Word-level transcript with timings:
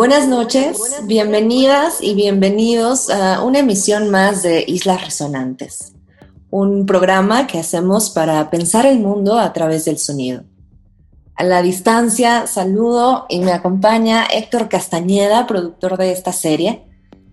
Buenas 0.00 0.28
noches, 0.28 0.80
bienvenidas 1.04 2.02
y 2.02 2.14
bienvenidos 2.14 3.10
a 3.10 3.44
una 3.44 3.58
emisión 3.58 4.08
más 4.08 4.42
de 4.42 4.64
Islas 4.66 5.04
Resonantes, 5.04 5.92
un 6.48 6.86
programa 6.86 7.46
que 7.46 7.58
hacemos 7.58 8.08
para 8.08 8.48
pensar 8.48 8.86
el 8.86 9.00
mundo 9.00 9.38
a 9.38 9.52
través 9.52 9.84
del 9.84 9.98
sonido. 9.98 10.44
A 11.34 11.44
la 11.44 11.60
distancia 11.60 12.46
saludo 12.46 13.26
y 13.28 13.40
me 13.40 13.52
acompaña 13.52 14.24
Héctor 14.24 14.70
Castañeda, 14.70 15.46
productor 15.46 15.98
de 15.98 16.12
esta 16.12 16.32
serie. 16.32 16.82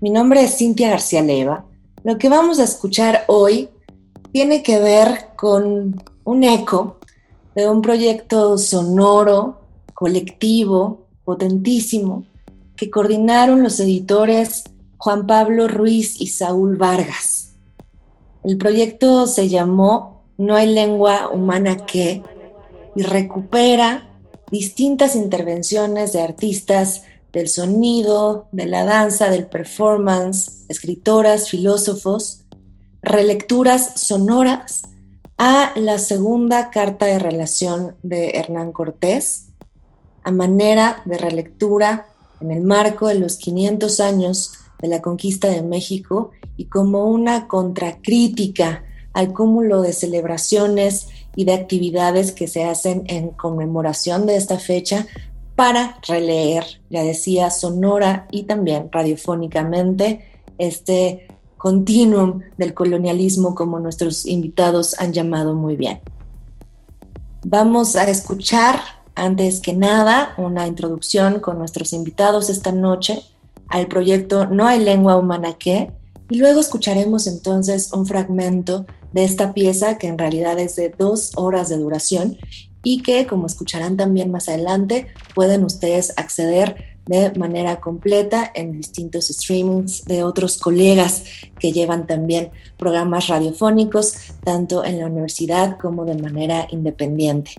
Mi 0.01 0.09
nombre 0.09 0.43
es 0.43 0.57
Cintia 0.57 0.89
García 0.89 1.21
Leva. 1.21 1.63
Lo 2.03 2.17
que 2.17 2.27
vamos 2.27 2.59
a 2.59 2.65
escuchar 2.65 3.23
hoy 3.27 3.69
tiene 4.33 4.61
que 4.61 4.77
ver 4.79 5.29
con 5.37 6.03
un 6.25 6.43
eco 6.43 6.97
de 7.55 7.69
un 7.69 7.81
proyecto 7.81 8.57
sonoro, 8.57 9.61
colectivo, 9.93 11.07
potentísimo, 11.23 12.25
que 12.77 12.89
coordinaron 12.89 13.63
los 13.63 13.79
editores 13.79 14.63
Juan 14.97 15.27
Pablo 15.27 15.67
Ruiz 15.67 16.21
y 16.21 16.27
Saúl 16.27 16.77
Vargas. 16.77 17.55
El 18.43 18.57
proyecto 18.57 19.27
se 19.27 19.49
llamó 19.49 20.23
No 20.37 20.55
hay 20.55 20.73
lengua 20.73 21.29
humana 21.29 21.85
que 21.85 22.23
y 22.95 23.03
recupera 23.03 24.09
distintas 24.49 25.15
intervenciones 25.15 26.13
de 26.13 26.21
artistas 26.21 27.03
del 27.33 27.47
sonido, 27.49 28.47
de 28.51 28.65
la 28.65 28.85
danza, 28.85 29.29
del 29.29 29.45
performance, 29.45 30.65
escritoras, 30.69 31.49
filósofos, 31.49 32.45
relecturas 33.01 33.99
sonoras 33.99 34.83
a 35.37 35.73
la 35.75 35.99
segunda 35.99 36.71
carta 36.71 37.05
de 37.05 37.19
relación 37.19 37.95
de 38.01 38.31
Hernán 38.31 38.71
Cortés, 38.71 39.49
a 40.23 40.31
manera 40.31 41.01
de 41.05 41.17
relectura 41.17 42.07
en 42.41 42.51
el 42.51 42.63
marco 42.63 43.07
de 43.07 43.15
los 43.15 43.37
500 43.37 43.99
años 43.99 44.53
de 44.79 44.87
la 44.87 45.01
conquista 45.01 45.49
de 45.49 45.61
México 45.61 46.31
y 46.55 46.65
como 46.65 47.05
una 47.05 47.47
contracrítica 47.47 48.83
al 49.13 49.33
cúmulo 49.33 49.81
de 49.81 49.93
celebraciones 49.93 51.07
y 51.35 51.45
de 51.45 51.53
actividades 51.53 52.31
que 52.31 52.47
se 52.47 52.63
hacen 52.63 53.03
en 53.07 53.29
conmemoración 53.29 54.25
de 54.25 54.35
esta 54.35 54.59
fecha 54.59 55.07
para 55.55 55.99
releer, 56.07 56.81
ya 56.89 57.01
decía, 57.01 57.49
sonora 57.49 58.27
y 58.31 58.43
también 58.43 58.89
radiofónicamente 58.91 60.23
este 60.59 61.27
continuum 61.57 62.41
del 62.57 62.75
colonialismo 62.75 63.55
como 63.55 63.79
nuestros 63.79 64.27
invitados 64.27 64.99
han 64.99 65.13
llamado 65.13 65.55
muy 65.55 65.75
bien. 65.75 65.99
Vamos 67.43 67.95
a 67.95 68.07
escuchar 68.07 68.79
antes 69.17 69.61
que 69.61 69.73
nada, 69.73 70.35
una 70.37 70.67
introducción 70.67 71.39
con 71.39 71.57
nuestros 71.57 71.91
invitados 71.91 72.51
esta 72.51 72.71
noche 72.71 73.23
al 73.67 73.87
proyecto 73.87 74.45
No 74.45 74.67
hay 74.67 74.79
lengua 74.79 75.17
humana 75.17 75.53
que, 75.53 75.91
y 76.29 76.37
luego 76.37 76.59
escucharemos 76.59 77.25
entonces 77.25 77.91
un 77.93 78.05
fragmento 78.05 78.85
de 79.13 79.23
esta 79.23 79.53
pieza 79.53 79.97
que 79.97 80.07
en 80.07 80.19
realidad 80.19 80.59
es 80.59 80.75
de 80.75 80.89
dos 80.89 81.31
horas 81.35 81.67
de 81.69 81.77
duración 81.77 82.37
y 82.83 83.01
que, 83.01 83.25
como 83.25 83.47
escucharán 83.47 83.97
también 83.97 84.31
más 84.31 84.49
adelante, 84.49 85.07
pueden 85.33 85.63
ustedes 85.63 86.13
acceder 86.15 86.97
de 87.07 87.31
manera 87.39 87.79
completa 87.79 88.51
en 88.53 88.73
distintos 88.73 89.27
streamings 89.27 90.05
de 90.05 90.23
otros 90.23 90.57
colegas 90.57 91.23
que 91.59 91.71
llevan 91.71 92.05
también 92.05 92.51
programas 92.77 93.27
radiofónicos, 93.27 94.13
tanto 94.43 94.85
en 94.85 94.99
la 94.99 95.07
universidad 95.07 95.77
como 95.79 96.05
de 96.05 96.21
manera 96.21 96.67
independiente. 96.69 97.51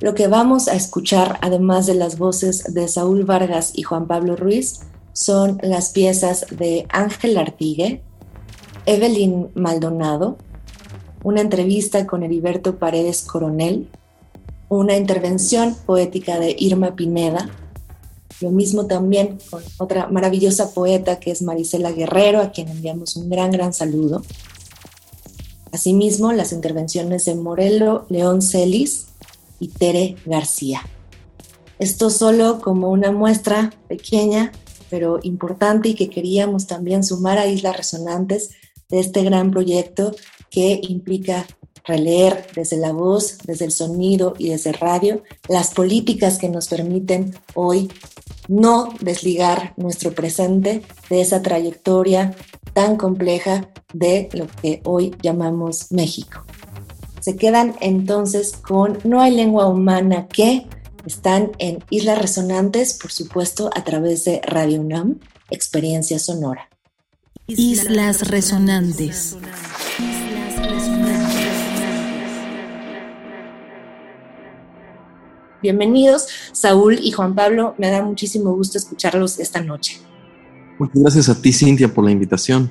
Lo 0.00 0.14
que 0.14 0.28
vamos 0.28 0.68
a 0.68 0.74
escuchar, 0.74 1.38
además 1.42 1.86
de 1.86 1.94
las 1.94 2.18
voces 2.18 2.72
de 2.72 2.86
Saúl 2.86 3.24
Vargas 3.24 3.72
y 3.74 3.82
Juan 3.82 4.06
Pablo 4.06 4.36
Ruiz, 4.36 4.80
son 5.12 5.58
las 5.62 5.90
piezas 5.90 6.46
de 6.50 6.86
Ángel 6.90 7.36
Artigue, 7.36 8.02
Evelyn 8.86 9.48
Maldonado, 9.54 10.38
una 11.24 11.40
entrevista 11.40 12.06
con 12.06 12.22
Heriberto 12.22 12.78
Paredes 12.78 13.22
Coronel, 13.22 13.88
una 14.68 14.96
intervención 14.96 15.74
poética 15.84 16.38
de 16.38 16.54
Irma 16.56 16.94
Pineda, 16.94 17.50
lo 18.40 18.50
mismo 18.50 18.86
también 18.86 19.38
con 19.50 19.62
otra 19.78 20.06
maravillosa 20.06 20.72
poeta 20.72 21.18
que 21.18 21.32
es 21.32 21.42
Marisela 21.42 21.90
Guerrero, 21.90 22.40
a 22.40 22.52
quien 22.52 22.68
enviamos 22.68 23.16
un 23.16 23.28
gran, 23.28 23.50
gran 23.50 23.72
saludo. 23.72 24.22
Asimismo, 25.72 26.32
las 26.32 26.52
intervenciones 26.52 27.24
de 27.24 27.34
Morelo 27.34 28.06
León 28.08 28.40
Celis, 28.40 29.07
y 29.58 29.68
Tere 29.68 30.16
García. 30.24 30.82
Esto 31.78 32.10
solo 32.10 32.60
como 32.60 32.90
una 32.90 33.12
muestra 33.12 33.72
pequeña, 33.88 34.52
pero 34.90 35.20
importante 35.22 35.90
y 35.90 35.94
que 35.94 36.10
queríamos 36.10 36.66
también 36.66 37.04
sumar 37.04 37.38
a 37.38 37.46
Islas 37.46 37.76
Resonantes 37.76 38.50
de 38.88 39.00
este 39.00 39.22
gran 39.22 39.50
proyecto 39.50 40.14
que 40.50 40.80
implica 40.82 41.46
releer 41.84 42.46
desde 42.54 42.76
la 42.76 42.92
voz, 42.92 43.38
desde 43.44 43.64
el 43.64 43.72
sonido 43.72 44.34
y 44.38 44.50
desde 44.50 44.72
radio 44.72 45.22
las 45.48 45.72
políticas 45.72 46.38
que 46.38 46.48
nos 46.48 46.68
permiten 46.68 47.34
hoy 47.54 47.90
no 48.48 48.94
desligar 49.00 49.74
nuestro 49.76 50.12
presente 50.12 50.82
de 51.10 51.20
esa 51.20 51.42
trayectoria 51.42 52.34
tan 52.72 52.96
compleja 52.96 53.68
de 53.92 54.28
lo 54.32 54.46
que 54.62 54.80
hoy 54.84 55.14
llamamos 55.22 55.90
México. 55.90 56.44
Se 57.20 57.36
quedan 57.36 57.74
entonces 57.80 58.52
con 58.52 58.98
No 59.04 59.20
hay 59.20 59.34
lengua 59.34 59.66
humana 59.66 60.28
que 60.28 60.66
están 61.04 61.50
en 61.58 61.82
Islas 61.90 62.20
Resonantes, 62.20 62.94
por 62.94 63.10
supuesto, 63.10 63.70
a 63.74 63.82
través 63.82 64.24
de 64.24 64.40
Radio 64.44 64.80
UNAM, 64.80 65.18
Experiencia 65.50 66.18
Sonora. 66.20 66.68
Islas 67.48 68.28
Resonantes. 68.28 69.36
Bienvenidos, 75.60 76.28
Saúl 76.52 77.00
y 77.02 77.10
Juan 77.10 77.34
Pablo. 77.34 77.74
Me 77.78 77.90
da 77.90 78.02
muchísimo 78.02 78.54
gusto 78.54 78.78
escucharlos 78.78 79.40
esta 79.40 79.60
noche. 79.60 79.98
Muchas 80.78 81.02
gracias 81.02 81.28
a 81.28 81.42
ti, 81.42 81.52
Cintia, 81.52 81.92
por 81.92 82.04
la 82.04 82.12
invitación. 82.12 82.70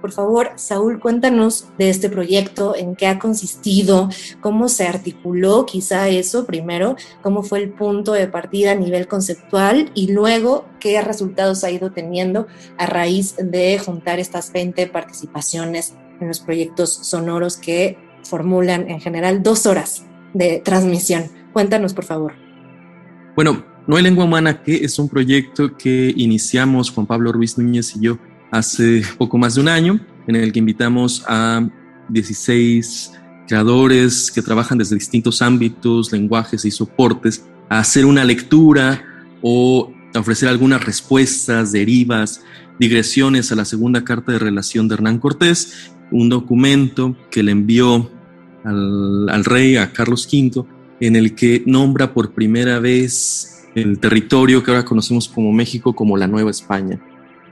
Por 0.00 0.12
favor, 0.12 0.50
Saúl, 0.56 1.00
cuéntanos 1.00 1.66
de 1.76 1.90
este 1.90 2.08
proyecto, 2.08 2.76
en 2.76 2.94
qué 2.94 3.06
ha 3.06 3.18
consistido, 3.18 4.08
cómo 4.40 4.68
se 4.68 4.86
articuló 4.86 5.66
quizá 5.66 6.08
eso 6.08 6.46
primero, 6.46 6.96
cómo 7.22 7.42
fue 7.42 7.60
el 7.60 7.70
punto 7.70 8.12
de 8.12 8.28
partida 8.28 8.72
a 8.72 8.74
nivel 8.76 9.08
conceptual 9.08 9.90
y 9.94 10.12
luego 10.12 10.66
qué 10.78 11.00
resultados 11.00 11.64
ha 11.64 11.70
ido 11.70 11.90
teniendo 11.90 12.46
a 12.76 12.86
raíz 12.86 13.34
de 13.38 13.78
juntar 13.78 14.20
estas 14.20 14.52
20 14.52 14.86
participaciones 14.86 15.94
en 16.20 16.28
los 16.28 16.40
proyectos 16.40 16.92
sonoros 16.92 17.56
que 17.56 17.98
formulan 18.22 18.88
en 18.88 19.00
general 19.00 19.42
dos 19.42 19.66
horas 19.66 20.04
de 20.32 20.60
transmisión. 20.64 21.24
Cuéntanos, 21.52 21.94
por 21.94 22.04
favor. 22.04 22.32
Bueno, 23.34 23.64
No 23.88 23.96
hay 23.96 24.02
lengua 24.02 24.26
humana, 24.26 24.62
que 24.62 24.84
es 24.84 24.98
un 24.98 25.08
proyecto 25.08 25.78
que 25.78 26.12
iniciamos 26.14 26.90
Juan 26.90 27.06
Pablo 27.06 27.32
Ruiz 27.32 27.56
Núñez 27.56 27.96
y 27.96 28.00
yo 28.00 28.18
hace 28.50 29.02
poco 29.16 29.38
más 29.38 29.54
de 29.54 29.60
un 29.60 29.68
año, 29.68 30.00
en 30.26 30.36
el 30.36 30.52
que 30.52 30.58
invitamos 30.58 31.24
a 31.28 31.66
16 32.08 33.12
creadores 33.46 34.30
que 34.30 34.42
trabajan 34.42 34.78
desde 34.78 34.94
distintos 34.94 35.40
ámbitos, 35.42 36.12
lenguajes 36.12 36.64
y 36.64 36.70
soportes 36.70 37.46
a 37.68 37.78
hacer 37.80 38.04
una 38.04 38.24
lectura 38.24 39.02
o 39.42 39.92
a 40.14 40.20
ofrecer 40.20 40.48
algunas 40.48 40.84
respuestas, 40.84 41.72
derivas, 41.72 42.42
digresiones 42.78 43.50
a 43.50 43.56
la 43.56 43.64
segunda 43.64 44.04
carta 44.04 44.32
de 44.32 44.38
relación 44.38 44.88
de 44.88 44.94
Hernán 44.94 45.18
Cortés, 45.18 45.90
un 46.10 46.28
documento 46.28 47.16
que 47.30 47.42
le 47.42 47.52
envió 47.52 48.10
al, 48.64 49.28
al 49.28 49.44
rey, 49.44 49.76
a 49.76 49.92
Carlos 49.92 50.28
V, 50.30 50.64
en 51.00 51.16
el 51.16 51.34
que 51.34 51.62
nombra 51.66 52.12
por 52.12 52.32
primera 52.32 52.78
vez 52.78 53.66
el 53.74 53.98
territorio 53.98 54.62
que 54.62 54.70
ahora 54.70 54.84
conocemos 54.84 55.28
como 55.28 55.52
México 55.52 55.94
como 55.94 56.16
la 56.16 56.26
Nueva 56.26 56.50
España. 56.50 57.00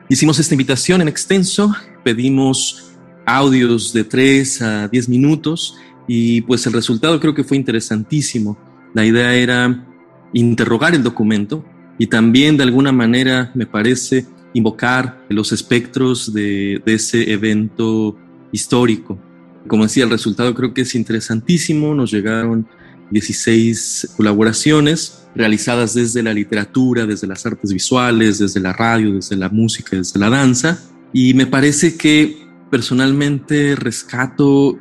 Hicimos 0.08 0.38
esta 0.38 0.55
invitación 0.55 1.03
en 1.03 1.08
extenso, 1.08 1.75
pedimos 2.05 2.93
audios 3.26 3.93
de 3.93 4.05
3 4.05 4.62
a 4.62 4.88
10 4.88 5.08
minutos 5.08 5.76
y 6.06 6.43
pues 6.43 6.64
el 6.67 6.75
resultado 6.75 7.19
creo 7.19 7.35
que 7.35 7.43
fue 7.43 7.56
interesantísimo. 7.56 8.56
La 8.94 9.05
idea 9.05 9.35
era 9.35 9.85
interrogar 10.32 10.94
el 10.94 11.03
documento 11.03 11.64
y 11.99 12.06
también 12.06 12.56
de 12.56 12.62
alguna 12.62 12.93
manera, 12.93 13.50
me 13.56 13.67
parece, 13.67 14.26
invocar 14.55 15.26
los 15.29 15.50
espectros 15.50 16.32
de, 16.32 16.81
de 16.87 16.94
ese 16.94 17.32
evento 17.32 18.17
histórico. 18.53 19.19
Como 19.67 19.82
decía, 19.82 20.05
el 20.05 20.11
resultado 20.11 20.55
creo 20.55 20.73
que 20.73 20.82
es 20.82 20.94
interesantísimo. 20.94 21.97
Nos 21.97 22.12
llegaron 22.12 22.69
16 23.11 24.14
colaboraciones 24.17 25.25
realizadas 25.37 25.94
desde 25.94 26.23
la 26.23 26.33
literatura, 26.33 27.06
desde 27.06 27.27
las 27.27 27.44
artes 27.44 27.73
visuales, 27.73 28.38
desde 28.38 28.59
la 28.61 28.73
radio, 28.73 29.12
desde 29.12 29.37
la 29.37 29.49
música, 29.49 29.97
desde 29.97 30.19
la 30.19 30.31
danza. 30.31 30.81
Y 31.12 31.35
me 31.35 31.47
parece 31.47 31.97
que 31.97 32.47
personalmente 32.71 33.77
rescato 33.77 34.79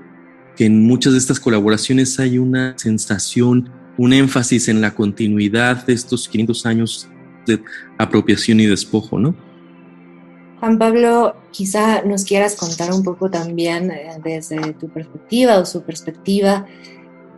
que 0.55 0.65
en 0.65 0.83
muchas 0.83 1.13
de 1.13 1.19
estas 1.19 1.39
colaboraciones 1.39 2.19
hay 2.19 2.37
una 2.37 2.73
sensación, 2.77 3.69
un 3.97 4.13
énfasis 4.13 4.69
en 4.69 4.81
la 4.81 4.95
continuidad 4.95 5.85
de 5.85 5.93
estos 5.93 6.29
500 6.29 6.65
años 6.65 7.09
de 7.45 7.61
apropiación 7.97 8.59
y 8.61 8.65
despojo, 8.65 9.19
¿no? 9.19 9.35
Juan 10.61 10.79
Pablo, 10.79 11.35
quizá 11.51 12.01
nos 12.03 12.23
quieras 12.23 12.55
contar 12.55 12.91
un 12.93 13.03
poco 13.03 13.29
también 13.29 13.91
eh, 13.91 14.07
desde 14.23 14.73
tu 14.73 14.87
perspectiva 14.89 15.59
o 15.59 15.65
su 15.65 15.83
perspectiva, 15.83 16.65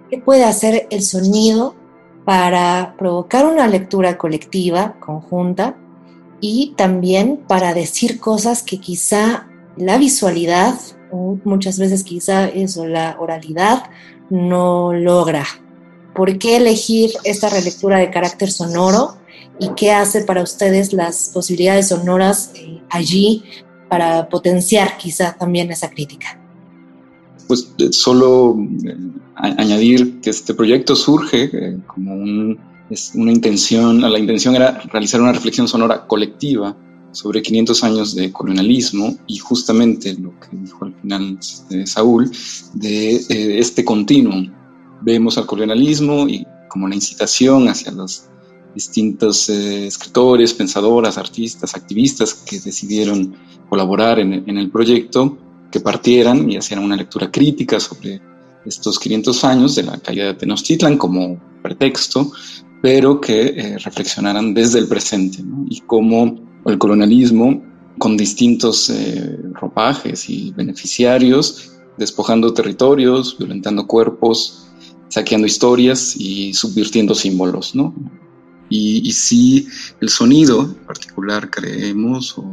¿qué 0.10 0.20
puede 0.20 0.46
hacer 0.46 0.88
el 0.92 1.02
sonido 1.02 1.76
para 2.28 2.94
provocar 2.98 3.46
una 3.46 3.70
lectura 3.70 4.18
colectiva, 4.18 4.98
conjunta, 5.00 5.78
y 6.42 6.74
también 6.76 7.38
para 7.48 7.74
decir 7.74 8.20
cosas 8.20 8.64
que 8.64 8.82
quizá 8.82 9.48
la 9.78 9.98
visualidad, 9.98 10.76
muchas 11.46 11.80
veces 11.80 12.04
quizá 12.04 12.50
eso, 12.50 12.86
la 12.86 13.16
oralidad, 13.18 13.84
no 14.30 14.92
logra. 14.92 15.46
¿Por 16.14 16.38
qué 16.38 16.58
elegir 16.58 17.12
esta 17.24 17.48
relectura 17.48 18.00
de 18.00 18.12
carácter 18.12 18.52
sonoro 18.52 19.16
y 19.58 19.70
qué 19.70 19.94
hace 19.94 20.26
para 20.26 20.44
ustedes 20.44 20.92
las 20.92 21.30
posibilidades 21.34 21.88
sonoras 21.88 22.52
eh, 22.56 22.82
allí 22.90 23.46
para 23.88 24.28
potenciar 24.28 24.98
quizá 24.98 25.32
también 25.32 25.72
esa 25.72 25.90
crítica? 25.90 26.38
Pues 27.48 27.74
eh, 27.78 27.92
solo 27.92 28.58
eh, 28.86 28.98
añadir 29.36 30.20
que 30.22 30.30
este 30.30 30.54
proyecto 30.54 30.96
surge 30.96 31.78
como 31.88 32.16
una 32.16 33.32
intención, 33.32 34.02
la 34.02 34.20
intención 34.20 34.56
era 34.56 34.82
realizar 34.92 35.22
una 35.22 35.34
reflexión 35.34 35.68
sonora 35.68 36.08
colectiva 36.08 36.76
sobre 37.12 37.42
500 37.42 37.84
años 37.84 38.16
de 38.16 38.32
colonialismo 38.32 39.18
y 39.28 39.38
justamente 39.38 40.14
lo 40.16 40.32
que 40.40 40.56
dijo 40.58 40.86
al 40.86 40.94
final 40.96 41.38
Saúl, 41.86 42.32
de 42.74 43.60
este 43.60 43.84
continuum. 43.84 44.52
Vemos 45.02 45.38
al 45.38 45.46
colonialismo 45.46 46.28
y 46.28 46.46
como 46.70 46.88
la 46.88 46.96
incitación 46.96 47.68
hacia 47.70 47.92
los 47.92 48.28
distintos 48.78 49.50
eh, 49.50 49.88
escritores, 49.88 50.54
pensadoras, 50.54 51.18
artistas, 51.18 51.76
activistas 51.76 52.36
que 52.36 52.60
decidieron 52.60 53.36
colaborar 53.70 54.20
en, 54.20 54.58
el 54.58 54.70
proyecto, 54.70 55.38
que 55.72 55.80
partieran 55.80 56.50
y 56.50 56.58
hicieran 56.58 56.86
una 56.86 56.96
lectura 56.96 57.32
crítica 57.32 57.80
sobre 57.80 58.22
estos 58.66 59.00
500 59.00 59.44
años 59.44 59.76
de 59.76 59.84
la 59.84 59.98
caída 59.98 60.26
de 60.26 60.34
Tenochtitlan 60.36 60.98
como 60.98 61.40
pretexto, 61.62 62.32
pero 62.82 63.20
que 63.20 63.42
eh, 63.48 63.78
reflexionaran 63.80 64.54
desde 64.54 64.80
el 64.80 64.88
presente 64.88 65.44
y 65.70 65.82
cómo 65.82 66.40
el 66.66 66.78
colonialismo, 66.78 67.64
con 67.98 68.16
distintos 68.16 68.90
eh, 68.90 69.40
ropajes 69.54 70.30
y 70.30 70.52
beneficiarios, 70.52 71.72
despojando 71.98 72.54
territorios, 72.54 73.38
violentando 73.38 73.88
cuerpos, 73.88 74.68
saqueando 75.10 75.48
historias 75.48 76.16
y 76.16 76.54
subvirtiendo 76.54 77.16
símbolos, 77.16 77.74
¿no? 77.74 77.96
Y, 78.70 79.12
si 79.14 79.68
el 80.02 80.10
sonido 80.10 80.62
en 80.62 80.86
particular 80.86 81.50
creemos 81.50 82.38
o 82.38 82.44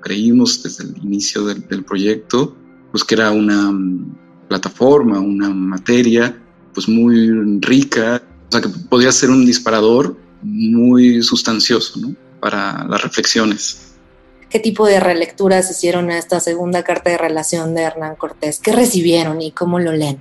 creímos 0.00 0.62
desde 0.62 0.84
el 0.84 0.96
inicio 1.02 1.44
del, 1.44 1.84
proyecto, 1.84 2.56
pues 2.94 3.02
que 3.02 3.16
era 3.16 3.32
una 3.32 3.72
mm, 3.72 4.46
plataforma, 4.46 5.18
una 5.18 5.48
materia 5.48 6.38
pues 6.72 6.88
muy 6.88 7.58
rica, 7.58 8.22
o 8.48 8.52
sea 8.52 8.60
que 8.60 8.68
podía 8.68 9.10
ser 9.10 9.30
un 9.30 9.44
disparador 9.44 10.16
muy 10.42 11.20
sustancioso 11.20 11.98
¿no? 11.98 12.14
para 12.38 12.86
las 12.86 13.02
reflexiones. 13.02 13.96
¿Qué 14.48 14.60
tipo 14.60 14.86
de 14.86 15.00
relecturas 15.00 15.68
hicieron 15.72 16.08
a 16.10 16.18
esta 16.18 16.38
segunda 16.38 16.84
carta 16.84 17.10
de 17.10 17.18
relación 17.18 17.74
de 17.74 17.82
Hernán 17.82 18.14
Cortés? 18.14 18.60
¿Qué 18.62 18.70
recibieron 18.70 19.42
y 19.42 19.50
cómo 19.50 19.80
lo 19.80 19.90
leen? 19.90 20.18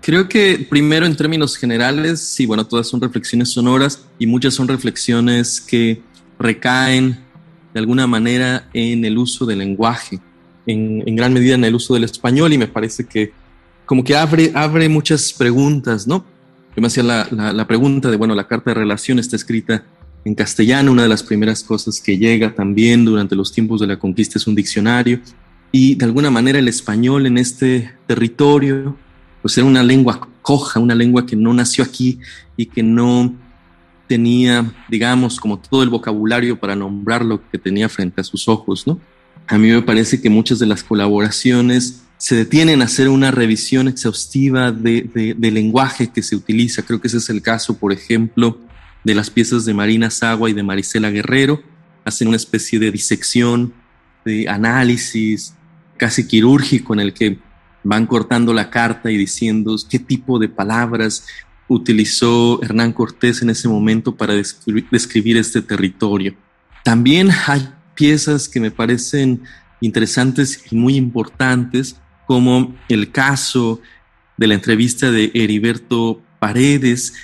Creo 0.00 0.28
que 0.28 0.68
primero 0.70 1.04
en 1.04 1.16
términos 1.16 1.56
generales, 1.56 2.20
sí, 2.20 2.46
bueno, 2.46 2.64
todas 2.64 2.86
son 2.86 3.00
reflexiones 3.00 3.48
sonoras 3.48 4.04
y 4.20 4.28
muchas 4.28 4.54
son 4.54 4.68
reflexiones 4.68 5.60
que 5.60 6.00
recaen 6.38 7.24
de 7.74 7.80
alguna 7.80 8.06
manera 8.06 8.68
en 8.72 9.04
el 9.04 9.18
uso 9.18 9.46
del 9.46 9.58
lenguaje, 9.58 10.20
en, 10.68 11.16
gran 11.16 11.32
medida 11.32 11.54
en 11.54 11.64
el 11.64 11.74
uso 11.74 11.94
del 11.94 12.04
español 12.04 12.52
y 12.52 12.58
me 12.58 12.68
parece 12.68 13.04
que 13.04 13.32
como 13.86 14.04
que 14.04 14.14
abre, 14.14 14.52
abre 14.54 14.88
muchas 14.88 15.32
preguntas, 15.32 16.06
¿no? 16.06 16.24
Yo 16.76 16.82
me 16.82 16.88
hacía 16.88 17.02
la, 17.02 17.26
la, 17.30 17.66
pregunta 17.66 18.10
de, 18.10 18.16
bueno, 18.16 18.34
la 18.34 18.46
carta 18.46 18.70
de 18.70 18.74
relación 18.74 19.18
está 19.18 19.34
escrita 19.34 19.84
en 20.24 20.34
castellano, 20.34 20.92
una 20.92 21.02
de 21.02 21.08
las 21.08 21.22
primeras 21.22 21.64
cosas 21.64 22.00
que 22.00 22.18
llega 22.18 22.54
también 22.54 23.04
durante 23.04 23.34
los 23.34 23.50
tiempos 23.50 23.80
de 23.80 23.86
la 23.86 23.98
conquista 23.98 24.38
es 24.38 24.46
un 24.46 24.54
diccionario 24.54 25.20
y 25.72 25.94
de 25.94 26.04
alguna 26.04 26.30
manera 26.30 26.58
el 26.58 26.68
español 26.68 27.26
en 27.26 27.38
este 27.38 27.90
territorio 28.06 28.96
pues 29.40 29.56
era 29.56 29.66
una 29.66 29.82
lengua 29.82 30.28
coja, 30.42 30.80
una 30.80 30.94
lengua 30.94 31.24
que 31.24 31.36
no 31.36 31.54
nació 31.54 31.84
aquí 31.84 32.18
y 32.56 32.66
que 32.66 32.82
no 32.82 33.34
tenía, 34.06 34.70
digamos, 34.88 35.38
como 35.38 35.58
todo 35.58 35.82
el 35.82 35.90
vocabulario 35.90 36.58
para 36.58 36.74
nombrar 36.74 37.24
lo 37.24 37.40
que 37.50 37.58
tenía 37.58 37.88
frente 37.88 38.20
a 38.20 38.24
sus 38.24 38.48
ojos, 38.48 38.86
¿no? 38.86 38.98
A 39.48 39.56
mí 39.56 39.70
me 39.70 39.82
parece 39.82 40.20
que 40.20 40.28
muchas 40.28 40.58
de 40.58 40.66
las 40.66 40.84
colaboraciones 40.84 42.02
se 42.18 42.36
detienen 42.36 42.82
a 42.82 42.84
hacer 42.84 43.08
una 43.08 43.30
revisión 43.30 43.88
exhaustiva 43.88 44.72
de, 44.72 45.36
lenguaje 45.38 46.08
que 46.08 46.22
se 46.22 46.36
utiliza. 46.36 46.82
Creo 46.82 47.00
que 47.00 47.08
ese 47.08 47.16
es 47.18 47.30
el 47.30 47.40
caso, 47.40 47.78
por 47.78 47.92
ejemplo, 47.92 48.58
de 49.04 49.14
las 49.14 49.30
piezas 49.30 49.64
de 49.64 49.72
Marina 49.72 50.10
Sagua 50.10 50.50
y 50.50 50.52
de 50.52 50.62
Marisela 50.62 51.10
Guerrero. 51.10 51.62
Hacen 52.04 52.28
una 52.28 52.36
especie 52.36 52.78
de 52.78 52.90
disección, 52.90 53.72
de 54.24 54.48
análisis 54.48 55.54
casi 55.96 56.26
quirúrgico 56.26 56.92
en 56.92 57.00
el 57.00 57.14
que 57.14 57.38
van 57.84 58.06
cortando 58.06 58.52
la 58.52 58.70
carta 58.70 59.10
y 59.10 59.16
diciendo 59.16 59.76
qué 59.88 59.98
tipo 59.98 60.38
de 60.38 60.48
palabras 60.48 61.24
utilizó 61.68 62.62
Hernán 62.62 62.92
Cortés 62.92 63.42
en 63.42 63.50
ese 63.50 63.68
momento 63.68 64.14
para 64.16 64.34
describir, 64.34 65.36
este 65.36 65.62
territorio. 65.62 66.34
También 66.84 67.30
hay 67.46 67.68
piezas 67.98 68.48
que 68.48 68.60
me 68.60 68.70
parecen 68.70 69.42
interesantes 69.80 70.62
y 70.70 70.76
muy 70.76 70.94
importantes, 70.94 71.96
como 72.28 72.76
el 72.88 73.10
caso 73.10 73.80
de 74.36 74.46
la 74.46 74.54
entrevista 74.54 75.10
de 75.10 75.32
Heriberto 75.34 76.22
Paredes 76.38 77.14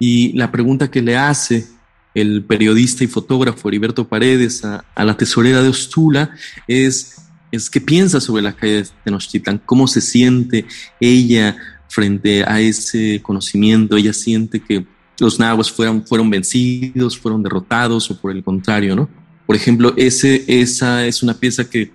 y 0.00 0.32
la 0.36 0.50
pregunta 0.50 0.90
que 0.90 1.02
le 1.02 1.16
hace 1.16 1.68
el 2.14 2.42
periodista 2.42 3.04
y 3.04 3.06
fotógrafo 3.06 3.68
Heriberto 3.68 4.08
Paredes 4.08 4.64
a, 4.64 4.84
la 4.96 5.16
tesorera 5.16 5.62
de 5.62 5.68
Ostula 5.68 6.30
es 6.66 7.16
es 7.50 7.70
qué 7.70 7.80
piensa 7.80 8.20
sobre 8.20 8.42
la 8.42 8.52
caída 8.52 8.78
de 8.78 8.88
Tenochtitlan, 9.04 9.62
cómo 9.64 9.86
se 9.86 10.02
siente 10.02 10.66
ella 11.00 11.56
frente 11.88 12.44
a 12.44 12.60
ese 12.60 13.22
conocimiento, 13.22 13.96
ella 13.96 14.12
siente 14.12 14.60
que 14.60 14.84
los 15.18 15.38
nahuas 15.38 15.70
fueron, 15.70 16.04
fueron 16.06 16.28
vencidos, 16.28 17.18
fueron 17.18 17.42
derrotados 17.42 18.10
o 18.10 18.20
por 18.20 18.32
el 18.32 18.44
contrario, 18.44 18.94
¿no? 18.94 19.08
Por 19.48 19.56
ejemplo, 19.56 19.94
ese, 19.96 20.44
esa 20.46 21.06
es 21.06 21.24
una 21.24 21.34
pieza 21.34 21.68
que 21.68 21.90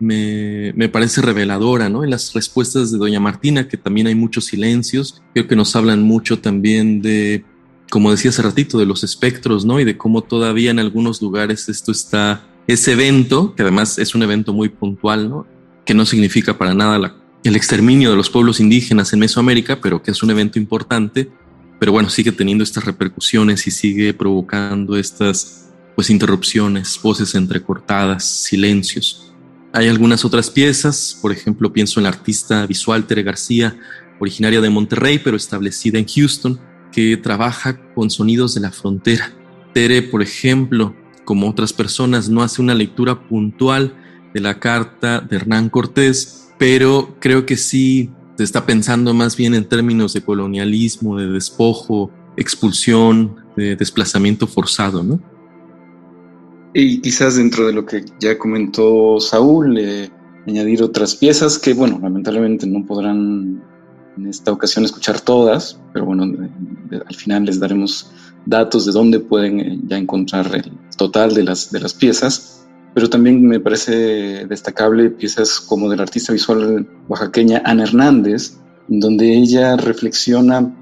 me, 0.00 0.72
me, 0.74 0.88
parece 0.88 1.20
reveladora, 1.20 1.88
¿no? 1.88 2.02
En 2.02 2.10
las 2.10 2.32
respuestas 2.32 2.90
de 2.90 2.98
Doña 2.98 3.20
Martina, 3.20 3.68
que 3.68 3.76
también 3.76 4.08
hay 4.08 4.16
muchos 4.16 4.46
silencios, 4.46 5.22
creo 5.32 5.46
que 5.46 5.54
nos 5.54 5.76
hablan 5.76 6.02
mucho 6.02 6.40
también 6.40 7.00
de, 7.00 7.44
como 7.90 8.10
decía 8.10 8.30
hace 8.30 8.42
ratito, 8.42 8.78
de 8.78 8.86
los 8.86 9.04
espectros, 9.04 9.64
¿no? 9.64 9.78
Y 9.78 9.84
de 9.84 9.96
cómo 9.96 10.22
todavía 10.22 10.72
en 10.72 10.80
algunos 10.80 11.22
lugares 11.22 11.68
esto 11.68 11.92
está 11.92 12.44
ese 12.66 12.92
evento, 12.92 13.54
que 13.54 13.62
además 13.62 13.98
es 13.98 14.14
un 14.14 14.22
evento 14.22 14.52
muy 14.52 14.68
puntual, 14.68 15.28
¿no? 15.28 15.46
que 15.84 15.94
no 15.94 16.06
significa 16.06 16.56
para 16.56 16.74
nada 16.74 17.14
el 17.44 17.56
exterminio 17.56 18.10
de 18.10 18.16
los 18.16 18.30
pueblos 18.30 18.60
indígenas 18.60 19.12
en 19.12 19.18
Mesoamérica, 19.18 19.80
pero 19.80 20.02
que 20.02 20.10
es 20.10 20.22
un 20.22 20.30
evento 20.30 20.58
importante, 20.58 21.30
pero 21.78 21.92
bueno, 21.92 22.08
sigue 22.08 22.32
teniendo 22.32 22.64
estas 22.64 22.84
repercusiones 22.84 23.66
y 23.66 23.70
sigue 23.70 24.14
provocando 24.14 24.96
estas 24.96 25.63
pues 25.94 26.10
interrupciones, 26.10 26.98
voces 27.02 27.34
entrecortadas, 27.34 28.24
silencios. 28.24 29.32
Hay 29.72 29.88
algunas 29.88 30.24
otras 30.24 30.50
piezas, 30.50 31.18
por 31.20 31.32
ejemplo, 31.32 31.72
pienso 31.72 32.00
en 32.00 32.04
la 32.04 32.10
artista 32.10 32.66
visual 32.66 33.06
Tere 33.06 33.22
García, 33.22 33.76
originaria 34.20 34.60
de 34.60 34.70
Monterrey, 34.70 35.20
pero 35.22 35.36
establecida 35.36 35.98
en 35.98 36.06
Houston, 36.06 36.60
que 36.92 37.16
trabaja 37.16 37.80
con 37.94 38.10
sonidos 38.10 38.54
de 38.54 38.60
la 38.60 38.70
frontera. 38.70 39.32
Tere, 39.72 40.02
por 40.02 40.22
ejemplo, 40.22 40.94
como 41.24 41.48
otras 41.48 41.72
personas, 41.72 42.28
no 42.28 42.42
hace 42.42 42.62
una 42.62 42.74
lectura 42.74 43.28
puntual 43.28 43.94
de 44.32 44.40
la 44.40 44.60
carta 44.60 45.20
de 45.20 45.36
Hernán 45.36 45.70
Cortés, 45.70 46.48
pero 46.58 47.16
creo 47.20 47.46
que 47.46 47.56
sí 47.56 48.10
se 48.36 48.44
está 48.44 48.66
pensando 48.66 49.14
más 49.14 49.36
bien 49.36 49.54
en 49.54 49.68
términos 49.68 50.12
de 50.12 50.22
colonialismo, 50.22 51.18
de 51.18 51.28
despojo, 51.28 52.10
expulsión, 52.36 53.36
de 53.56 53.76
desplazamiento 53.76 54.46
forzado, 54.46 55.02
¿no? 55.02 55.33
Y 56.74 57.00
quizás 57.00 57.36
dentro 57.36 57.68
de 57.68 57.72
lo 57.72 57.86
que 57.86 58.04
ya 58.18 58.36
comentó 58.36 59.20
Saúl, 59.20 59.78
eh, 59.78 60.10
añadir 60.46 60.82
otras 60.82 61.14
piezas 61.14 61.56
que, 61.56 61.72
bueno, 61.72 62.00
lamentablemente 62.02 62.66
no 62.66 62.84
podrán 62.84 63.62
en 64.16 64.26
esta 64.26 64.50
ocasión 64.50 64.84
escuchar 64.84 65.20
todas, 65.20 65.80
pero 65.92 66.04
bueno, 66.04 66.24
al 66.24 67.14
final 67.14 67.44
les 67.44 67.60
daremos 67.60 68.10
datos 68.46 68.86
de 68.86 68.92
dónde 68.92 69.20
pueden 69.20 69.60
eh, 69.60 69.78
ya 69.86 69.98
encontrar 69.98 70.52
el 70.52 70.72
total 70.96 71.32
de 71.34 71.44
las, 71.44 71.70
de 71.70 71.80
las 71.80 71.94
piezas. 71.94 72.66
Pero 72.92 73.08
también 73.08 73.46
me 73.46 73.60
parece 73.60 74.44
destacable 74.46 75.10
piezas 75.10 75.60
como 75.60 75.88
del 75.88 76.00
artista 76.00 76.32
visual 76.32 76.88
oaxaqueña 77.08 77.62
Ana 77.64 77.84
Hernández, 77.84 78.56
donde 78.88 79.32
ella 79.32 79.76
reflexiona 79.76 80.74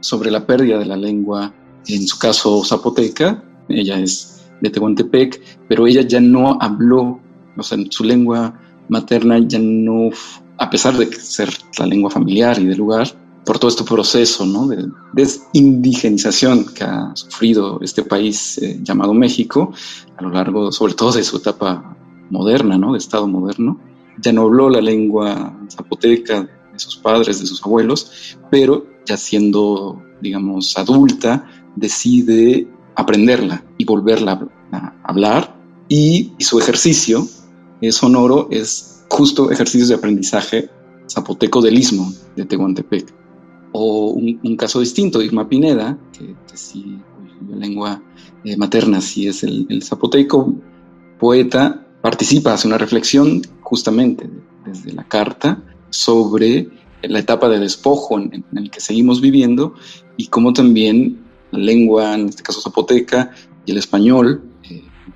sobre 0.00 0.30
la 0.30 0.46
pérdida 0.46 0.78
de 0.78 0.86
la 0.86 0.96
lengua, 0.96 1.52
en 1.86 2.06
su 2.06 2.18
caso 2.18 2.64
zapoteca, 2.64 3.42
ella 3.68 3.98
es 3.98 4.31
de 4.62 4.70
Tehuantepec, 4.70 5.42
pero 5.68 5.86
ella 5.86 6.02
ya 6.02 6.20
no 6.20 6.56
habló, 6.60 7.20
o 7.56 7.62
sea, 7.62 7.76
su 7.90 8.04
lengua 8.04 8.58
materna 8.88 9.38
ya 9.40 9.58
no, 9.58 10.10
a 10.58 10.70
pesar 10.70 10.96
de 10.96 11.12
ser 11.12 11.50
la 11.78 11.86
lengua 11.86 12.10
familiar 12.10 12.58
y 12.58 12.66
del 12.66 12.78
lugar, 12.78 13.08
por 13.44 13.58
todo 13.58 13.68
este 13.68 13.82
proceso 13.82 14.46
¿no? 14.46 14.68
de 14.68 14.88
desindigenización 15.14 16.66
que 16.72 16.84
ha 16.84 17.10
sufrido 17.14 17.80
este 17.82 18.04
país 18.04 18.58
eh, 18.58 18.78
llamado 18.82 19.12
México, 19.12 19.72
a 20.16 20.22
lo 20.22 20.30
largo, 20.30 20.70
sobre 20.70 20.94
todo 20.94 21.12
de 21.12 21.24
su 21.24 21.38
etapa 21.38 21.96
moderna, 22.30 22.78
¿no? 22.78 22.92
de 22.92 22.98
Estado 22.98 23.26
moderno, 23.26 23.80
ya 24.22 24.32
no 24.32 24.42
habló 24.42 24.70
la 24.70 24.80
lengua 24.80 25.58
zapoteca 25.68 26.48
de 26.72 26.78
sus 26.78 26.96
padres, 26.96 27.40
de 27.40 27.46
sus 27.46 27.62
abuelos, 27.64 28.36
pero 28.50 28.86
ya 29.04 29.16
siendo, 29.16 30.00
digamos, 30.20 30.78
adulta, 30.78 31.44
decide 31.74 32.68
aprenderla 32.94 33.64
y 33.78 33.84
volverla 33.84 34.48
a 34.72 34.94
hablar. 35.04 35.56
Y, 35.88 36.32
su 36.38 36.58
ejercicio 36.58 37.26
sonoro 37.90 38.48
es 38.50 39.04
justo 39.08 39.50
ejercicios 39.50 39.88
de 39.88 39.96
aprendizaje 39.96 40.70
zapoteco 41.10 41.60
del 41.60 41.78
istmo 41.78 42.12
de 42.36 42.44
Tehuantepec. 42.44 43.12
O 43.72 44.10
un, 44.10 44.56
caso 44.56 44.80
distinto, 44.80 45.22
Irma 45.22 45.48
Pineda, 45.48 45.98
que, 46.12 46.34
sí, 46.54 46.98
la 47.48 47.56
lengua 47.56 48.02
eh, 48.44 48.56
materna 48.56 49.00
sí 49.00 49.26
es 49.26 49.42
el, 49.42 49.82
zapoteco, 49.82 50.54
poeta, 51.18 51.86
participa, 52.02 52.52
hace 52.52 52.68
una 52.68 52.78
reflexión 52.78 53.42
justamente 53.62 54.28
desde 54.66 54.92
la 54.92 55.04
carta 55.04 55.62
sobre 55.90 56.68
la 57.02 57.18
etapa 57.18 57.48
de 57.48 57.58
despojo 57.58 58.18
en, 58.18 58.32
en 58.34 58.58
el 58.58 58.70
que 58.70 58.80
seguimos 58.80 59.20
viviendo 59.20 59.74
y 60.16 60.26
cómo 60.28 60.52
también 60.52 61.22
la 61.50 61.58
lengua, 61.58 62.14
en 62.14 62.28
este 62.28 62.42
caso 62.42 62.60
zapoteca, 62.60 63.30
y 63.64 63.72
el 63.72 63.78
español 63.78 64.51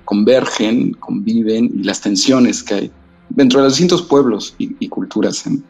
convergen, 0.05 0.93
conviven, 0.93 1.71
y 1.79 1.83
las 1.83 2.01
tensiones 2.01 2.63
que 2.63 2.73
hay 2.73 2.91
dentro 3.29 3.59
de 3.59 3.65
los 3.65 3.73
distintos 3.73 4.01
pueblos 4.01 4.55
y, 4.57 4.87
culturas 4.87 5.45
en, 5.45 5.63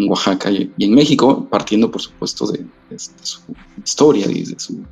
Oaxaca 0.00 0.50
y, 0.50 0.72
en 0.78 0.94
México, 0.94 1.48
partiendo 1.50 1.90
por 1.90 2.00
supuesto 2.00 2.46
de, 2.52 2.64
su 2.96 3.40
historia 3.84 4.26
y 4.30 4.44
de 4.44 4.58
su, 4.58 4.84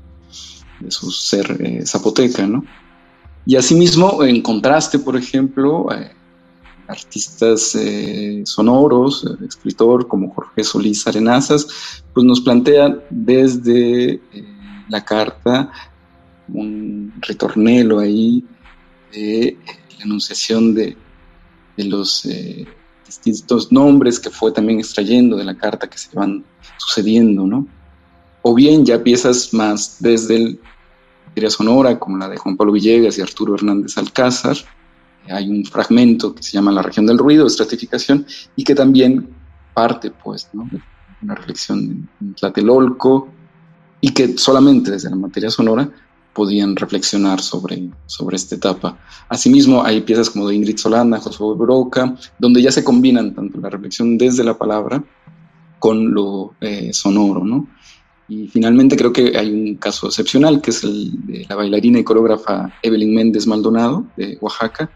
de 0.81 0.91
su 0.91 1.11
ser 1.13 1.57
eh, 1.61 1.87
zapoteca, 1.87 2.45
¿no? 2.47 2.65
Y 3.45 3.55
asimismo, 3.55 4.25
en 4.25 4.43
contraste, 4.43 4.99
por 4.99 5.17
ejemplo, 5.17 5.87
eh, 5.93 6.11
artistas 6.89 7.77
sonoros, 8.45 9.25
escritor 9.47 10.09
como 10.09 10.33
Jorge 10.35 10.65
Solís 10.65 11.07
Arenazas, 11.07 12.03
pues 12.13 12.27
nos 12.27 12.41
plantea 12.41 12.99
desde 13.11 14.21
la 14.89 15.05
carta, 15.05 15.71
un 16.49 17.13
ritornelo 17.21 17.99
ahí 17.99 18.45
de 19.17 19.57
la 19.99 20.05
enunciación 20.05 20.75
de, 20.75 20.97
los 21.77 22.25
eh, 22.27 22.67
distintos 23.05 23.73
nombres 23.73 24.21
que 24.21 24.31
fue 24.31 24.53
también 24.53 24.79
extrayendo 24.79 25.37
de 25.37 25.45
la 25.45 25.57
carta 25.57 25.89
que 25.89 25.99
se 25.99 26.15
van 26.15 26.45
sucediendo, 26.79 27.47
¿no? 27.47 27.67
O 28.43 28.55
bien 28.55 28.85
ya 28.85 29.03
piezas 29.03 29.53
más 29.53 29.97
desde 30.01 30.37
el 30.37 30.61
materia 31.37 31.51
sonora, 31.51 31.99
como 31.99 32.17
la 32.17 32.31
de 32.31 32.39
Juan 32.39 32.57
Pablo 32.57 32.73
Villegas 32.73 33.19
y 33.19 33.21
Arturo 33.21 33.55
Hernández 33.55 33.99
Alcázar. 33.99 34.57
Hay 35.29 35.51
un 35.51 35.67
fragmento 35.67 36.35
que 36.35 36.43
se 36.43 36.53
llama 36.53 36.73
La 36.73 36.81
región 36.81 37.05
del 37.05 37.19
ruido, 37.19 37.47
estratificación, 37.47 38.25
y 38.55 38.65
que 38.65 38.75
también 38.75 39.29
parte, 39.75 40.11
pues, 40.11 40.49
¿no? 40.55 40.67
de 40.71 40.81
una 41.21 41.35
reflexión 41.35 42.09
en 42.23 42.35
Tlatelolco, 42.35 43.29
y 44.01 44.13
que 44.13 44.39
solamente 44.39 44.91
desde 44.91 45.11
la 45.11 45.17
materia 45.17 45.51
sonora 45.51 45.91
podían 46.37 46.77
reflexionar 46.77 47.41
sobre, 47.41 47.89
sobre 48.05 48.37
esta 48.37 48.57
etapa. 48.57 48.99
Asimismo, 49.31 49.83
hay 49.83 50.03
piezas 50.03 50.29
como 50.29 50.47
de 50.47 50.55
Ingrid 50.55 50.77
Solana, 50.77 51.19
Josué 51.19 51.57
Broca, 51.57 52.15
donde 52.39 52.61
ya 52.61 52.71
se 52.71 52.85
combinan 52.85 53.35
tanto 53.35 53.59
la 53.59 53.71
reflexión 53.71 54.19
desde 54.19 54.45
la 54.45 54.59
palabra 54.59 55.03
con 55.79 56.13
lo 56.13 56.55
eh, 56.61 56.93
sonoro, 56.93 57.43
¿no? 57.43 57.67
Y 58.29 58.49
finalmente 58.49 58.97
creo 58.97 59.15
que 59.15 59.39
hay 59.39 59.51
un 59.51 59.77
caso 59.77 60.09
excepcional, 60.09 60.61
que 60.61 60.73
es 60.73 60.85
el 60.85 61.27
de 61.27 61.47
la 61.49 61.57
bailarina 61.57 62.01
y 62.01 62.05
coreógrafa 62.05 62.71
Evelyn 62.83 63.15
Méndez 63.15 63.47
Maldonado, 63.47 64.05
de 64.17 64.37
Oaxaca, 64.43 64.91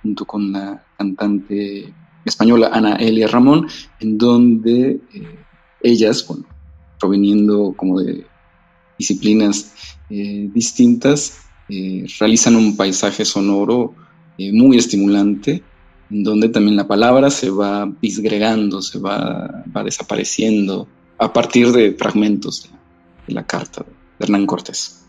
junto 0.00 0.24
con 0.24 0.52
la 0.52 0.84
cantante 0.96 1.92
española 2.24 2.70
Ana 2.72 2.96
Elia 2.96 3.26
Ramón, 3.26 3.66
en 3.98 4.16
donde 4.16 5.00
eh, 5.12 5.38
ellas, 5.82 6.24
bueno, 6.28 6.44
proveniendo 7.00 7.74
como 7.76 8.00
de 8.00 8.26
disciplinas 8.98 9.72
eh, 10.10 10.50
distintas, 10.52 11.38
eh, 11.68 12.06
realizan 12.18 12.56
un 12.56 12.76
paisaje 12.76 13.24
sonoro 13.24 13.94
eh, 14.36 14.52
muy 14.52 14.76
estimulante, 14.76 15.62
en 16.10 16.22
donde 16.22 16.48
también 16.48 16.76
la 16.76 16.86
palabra 16.86 17.30
se 17.30 17.50
va 17.50 17.90
disgregando, 18.02 18.82
se 18.82 18.98
va, 18.98 19.64
va 19.74 19.82
desapareciendo 19.82 20.86
a 21.18 21.32
partir 21.32 21.72
de 21.72 21.92
fragmentos 21.92 22.68
de 23.26 23.34
la 23.34 23.46
carta 23.46 23.82
de 23.82 24.24
Hernán 24.24 24.46
Cortés. 24.46 25.03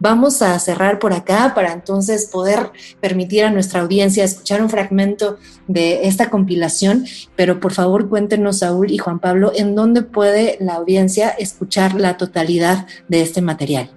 Vamos 0.00 0.42
a 0.42 0.58
cerrar 0.58 0.98
por 0.98 1.12
acá 1.12 1.52
para 1.54 1.72
entonces 1.72 2.28
poder 2.30 2.70
permitir 3.00 3.44
a 3.44 3.50
nuestra 3.50 3.80
audiencia 3.80 4.24
escuchar 4.24 4.62
un 4.62 4.70
fragmento 4.70 5.38
de 5.66 6.06
esta 6.06 6.30
compilación, 6.30 7.04
pero 7.34 7.58
por 7.58 7.72
favor 7.72 8.08
cuéntenos, 8.08 8.58
Saúl 8.58 8.90
y 8.90 8.98
Juan 8.98 9.18
Pablo, 9.18 9.52
en 9.56 9.74
dónde 9.74 10.02
puede 10.02 10.56
la 10.60 10.74
audiencia 10.74 11.30
escuchar 11.30 11.94
la 11.94 12.16
totalidad 12.16 12.86
de 13.08 13.22
este 13.22 13.42
material. 13.42 13.90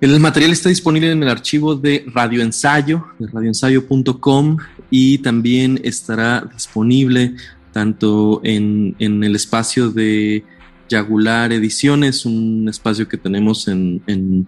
El 0.00 0.18
material 0.20 0.52
está 0.52 0.68
disponible 0.68 1.10
en 1.10 1.22
el 1.22 1.28
archivo 1.28 1.74
de 1.74 2.04
radioensayo, 2.14 3.04
de 3.18 3.26
radioensayo.com 3.26 4.56
y 4.90 5.18
también 5.18 5.80
estará 5.82 6.48
disponible 6.52 7.34
tanto 7.72 8.40
en, 8.44 8.94
en 8.98 9.24
el 9.24 9.34
espacio 9.34 9.90
de 9.90 10.44
Yagular 10.88 11.52
Ediciones, 11.52 12.24
un 12.24 12.66
espacio 12.68 13.08
que 13.08 13.16
tenemos 13.16 13.68
en, 13.68 14.02
en 14.06 14.44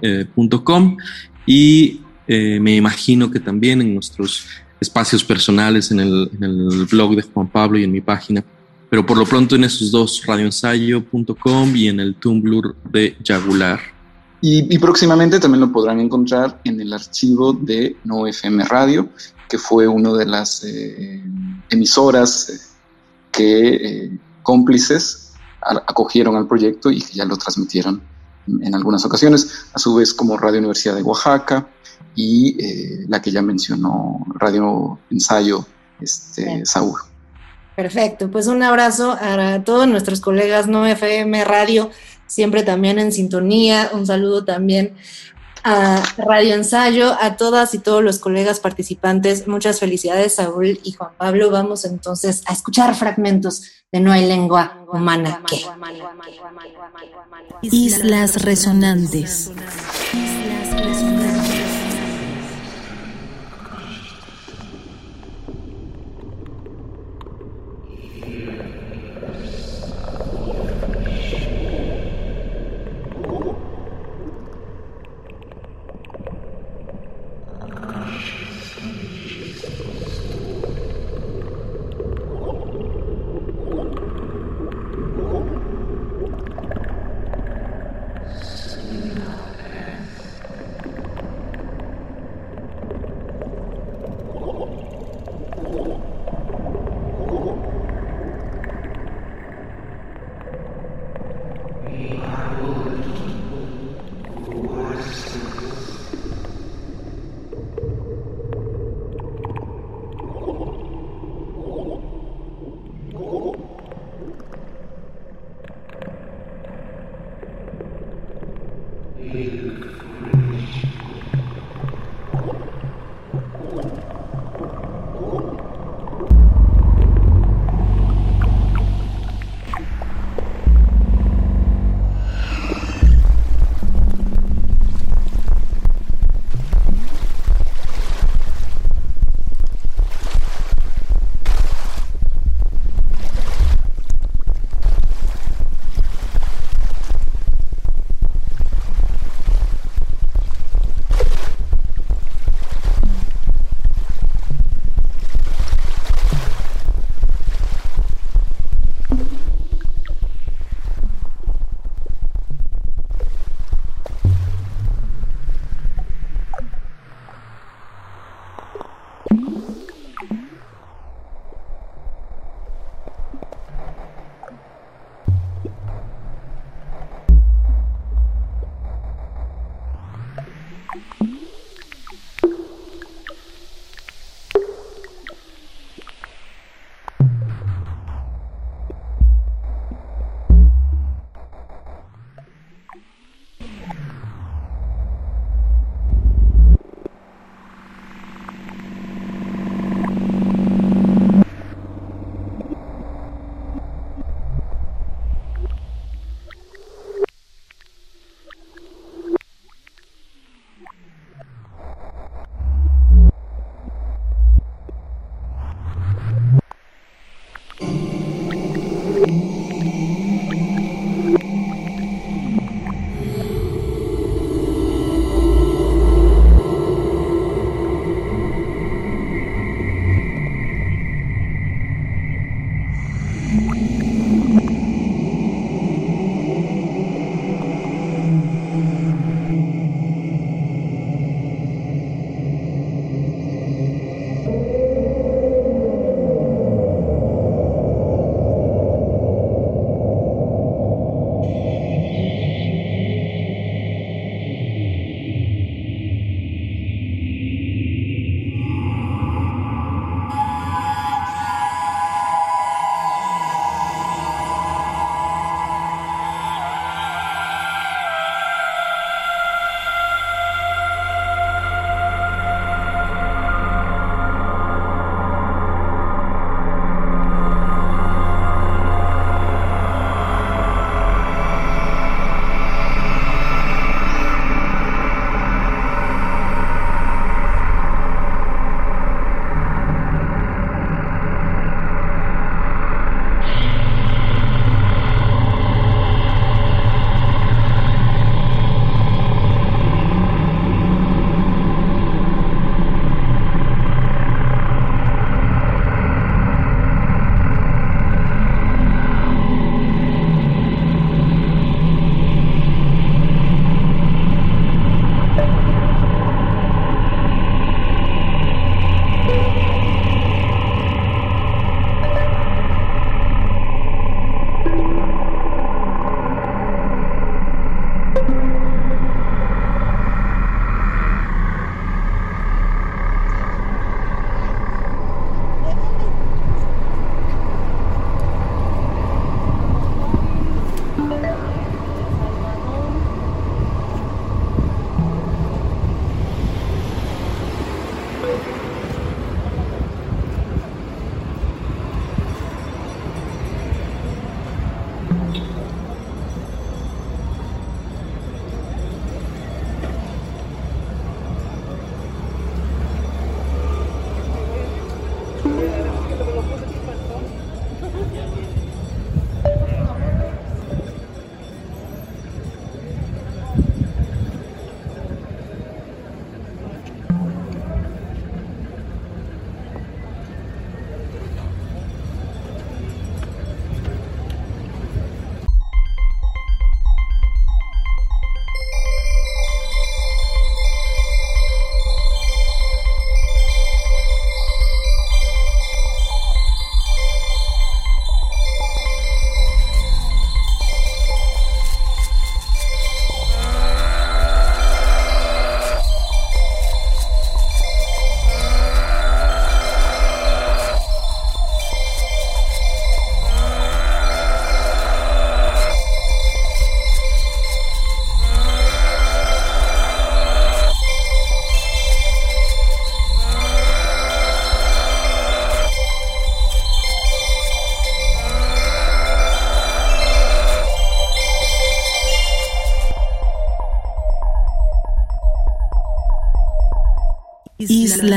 tumblr.com 0.00 0.96
y 1.46 2.00
eh, 2.26 2.58
me 2.60 2.74
imagino 2.74 3.30
que 3.30 3.40
también 3.40 3.80
en 3.80 3.94
nuestros 3.94 4.46
espacios 4.80 5.24
personales, 5.24 5.90
en 5.90 6.00
el, 6.00 6.86
blog 6.90 7.14
de 7.14 7.22
Juan 7.22 7.48
Pablo 7.48 7.78
y 7.78 7.84
en 7.84 7.92
mi 7.92 8.00
página, 8.00 8.44
pero 8.90 9.06
por 9.06 9.16
lo 9.16 9.24
pronto 9.24 9.56
en 9.56 9.64
esos 9.64 9.90
dos, 9.90 10.24
radioensayo.com 10.26 11.76
y 11.76 11.88
en 11.88 12.00
el 12.00 12.16
Tumblr 12.16 12.74
de 12.90 13.16
Yagular. 13.22 13.80
Y, 14.42 14.78
próximamente 14.78 15.40
también 15.40 15.60
lo 15.62 15.72
podrán 15.72 15.98
encontrar 15.98 16.60
en 16.64 16.80
el 16.80 16.92
archivo 16.92 17.52
de 17.52 17.96
No 18.04 18.26
FM 18.26 18.64
Radio, 18.64 19.08
que 19.48 19.58
fue 19.58 19.88
una 19.88 20.12
de 20.12 20.26
las 20.26 20.62
eh, 20.62 21.20
emisoras 21.70 22.50
eh, 22.50 22.58
que 23.32 24.10
cómplices 24.42 25.32
acogieron 25.60 26.36
al 26.36 26.46
proyecto 26.46 26.92
y 26.92 27.00
que 27.00 27.14
ya 27.14 27.24
lo 27.24 27.36
transmitieron 27.36 28.00
en, 28.46 28.74
algunas 28.74 29.04
ocasiones, 29.04 29.66
a 29.72 29.78
su 29.78 29.94
vez 29.94 30.14
como 30.14 30.36
Radio 30.36 30.58
Universidad 30.58 30.94
de 30.94 31.02
Oaxaca 31.02 31.68
y 32.14 32.56
eh, 32.62 33.04
la 33.08 33.20
que 33.20 33.30
ya 33.30 33.42
mencionó 33.42 34.24
Radio 34.34 34.98
Ensayo 35.10 35.66
este, 36.00 36.64
Saúl. 36.64 36.98
Perfecto, 37.76 38.30
pues 38.30 38.46
un 38.46 38.62
abrazo 38.62 39.12
a 39.20 39.62
todos 39.62 39.86
nuestros 39.86 40.20
colegas 40.20 40.66
No 40.66 40.86
FM 40.86 41.44
Radio, 41.44 41.90
siempre 42.26 42.62
también 42.62 42.98
en 42.98 43.12
sintonía, 43.12 43.90
un 43.92 44.06
saludo 44.06 44.44
también 44.44 44.94
a 45.68 46.00
Radio 46.16 46.54
Ensayo, 46.54 47.16
a 47.20 47.36
todas 47.36 47.74
y 47.74 47.78
todos 47.78 48.00
los 48.02 48.20
colegas 48.20 48.60
participantes. 48.60 49.48
Muchas 49.48 49.80
felicidades, 49.80 50.36
Saúl 50.36 50.78
y 50.84 50.92
Juan 50.92 51.10
Pablo. 51.18 51.50
Vamos 51.50 51.84
entonces 51.84 52.44
a 52.46 52.52
escuchar 52.52 52.94
fragmentos 52.94 53.64
de 53.90 53.98
No 53.98 54.12
hay 54.12 54.26
lengua 54.26 54.84
humana. 54.92 55.42
Islas 57.62 58.44
resonantes. 58.44 59.50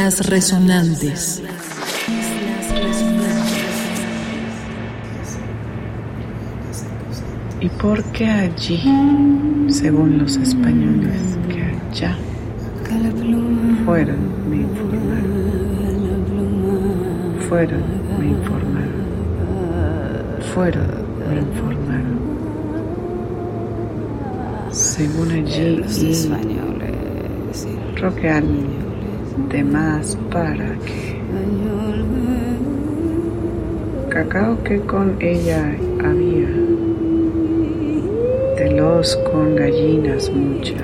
Islas 0.10 0.28
Resonantes. 0.28 1.43
¿Y 7.62 7.69
por 7.69 8.04
qué 8.06 8.26
allí, 8.26 8.82
según 9.69 10.17
los 10.17 10.36
españoles, 10.38 11.38
que 11.48 11.62
allá 11.62 12.17
fueron 13.86 14.50
me 14.50 14.58
informaron? 14.58 15.30
Fueron 17.48 17.84
me 18.17 18.26
informaron. 18.30 19.06
Fueron 20.56 20.88
me 21.30 21.36
informaron. 21.38 22.19
Según 24.72 25.32
allí 25.32 25.84
y 26.02 28.00
roquear 28.00 28.43
de 28.43 28.88
más 29.63 30.17
para 30.32 30.75
que 30.80 31.19
cacao 34.10 34.62
que 34.63 34.80
con 34.82 35.15
ella 35.19 35.75
había 36.04 36.49
de 38.58 38.71
los 38.75 39.15
con 39.32 39.56
gallinas 39.56 40.30
muchas. 40.32 40.78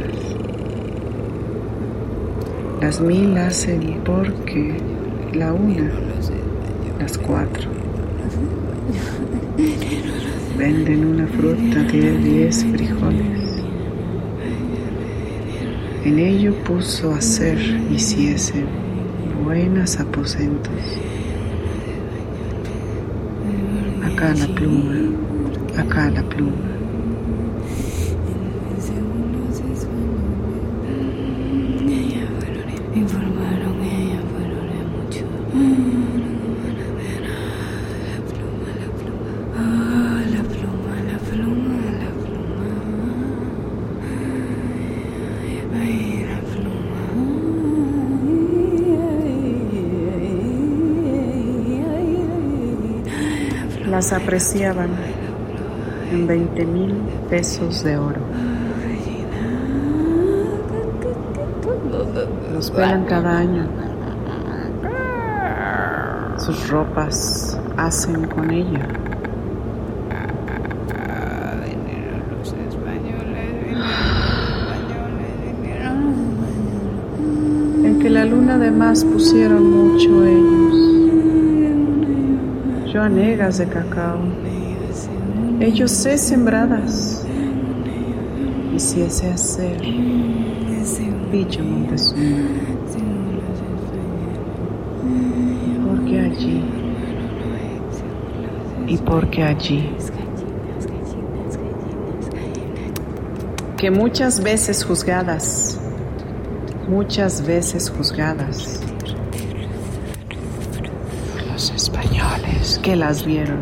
Las 2.82 3.02
mil 3.02 3.38
hacen 3.38 4.02
porque 4.06 4.78
la 5.34 5.54
una 5.54 5.92
las 7.00 7.18
cuatro. 7.18 7.70
Venden 10.58 11.06
una 11.06 11.28
fruta 11.28 11.84
de 11.92 12.18
diez 12.18 12.64
frijoles 12.64 13.45
en 16.06 16.20
ello 16.20 16.54
puso 16.64 17.12
a 17.12 17.18
hacer 17.18 17.58
hiciesen 17.92 18.68
buenas 19.44 20.00
aposentos. 20.00 20.72
Acá 24.04 24.36
la 24.36 24.46
pluma, 24.54 24.94
acá 25.76 26.12
la 26.12 26.22
pluma. 26.22 26.75
Las 54.06 54.22
apreciaban 54.22 54.90
en 56.12 56.28
20 56.28 56.66
mil 56.66 56.94
pesos 57.28 57.84
de 57.84 57.98
oro. 57.98 58.22
Los 62.54 62.72
velan 62.72 63.06
cada 63.06 63.40
año. 63.40 63.66
Sus 66.38 66.70
ropas 66.70 67.60
hacen 67.78 68.28
con 68.28 68.52
ella. 68.52 68.88
En 77.84 78.00
que 78.00 78.10
la 78.12 78.26
luna 78.26 78.56
además 78.56 79.04
pusieron 79.04 79.72
mucho 79.72 80.26
ellos 80.26 80.75
yo 83.06 83.12
anegas 83.12 83.58
de 83.60 83.68
cacao. 83.68 84.20
Ellos 85.60 85.92
sé 85.92 86.18
sembradas. 86.18 87.26
Y 88.74 88.80
si 88.80 89.02
ese 89.02 89.30
hacer, 89.30 89.82
dicho. 91.32 91.62
Porque 95.88 96.20
allí, 96.20 96.64
y 98.88 98.98
porque 98.98 99.44
allí, 99.44 99.90
que 103.78 103.92
muchas 103.92 104.44
veces 104.44 104.84
juzgadas, 104.84 105.80
muchas 106.90 107.46
veces 107.46 107.90
juzgadas, 107.90 108.82
que 112.86 112.96
las 112.96 113.26
vieron. 113.26 113.58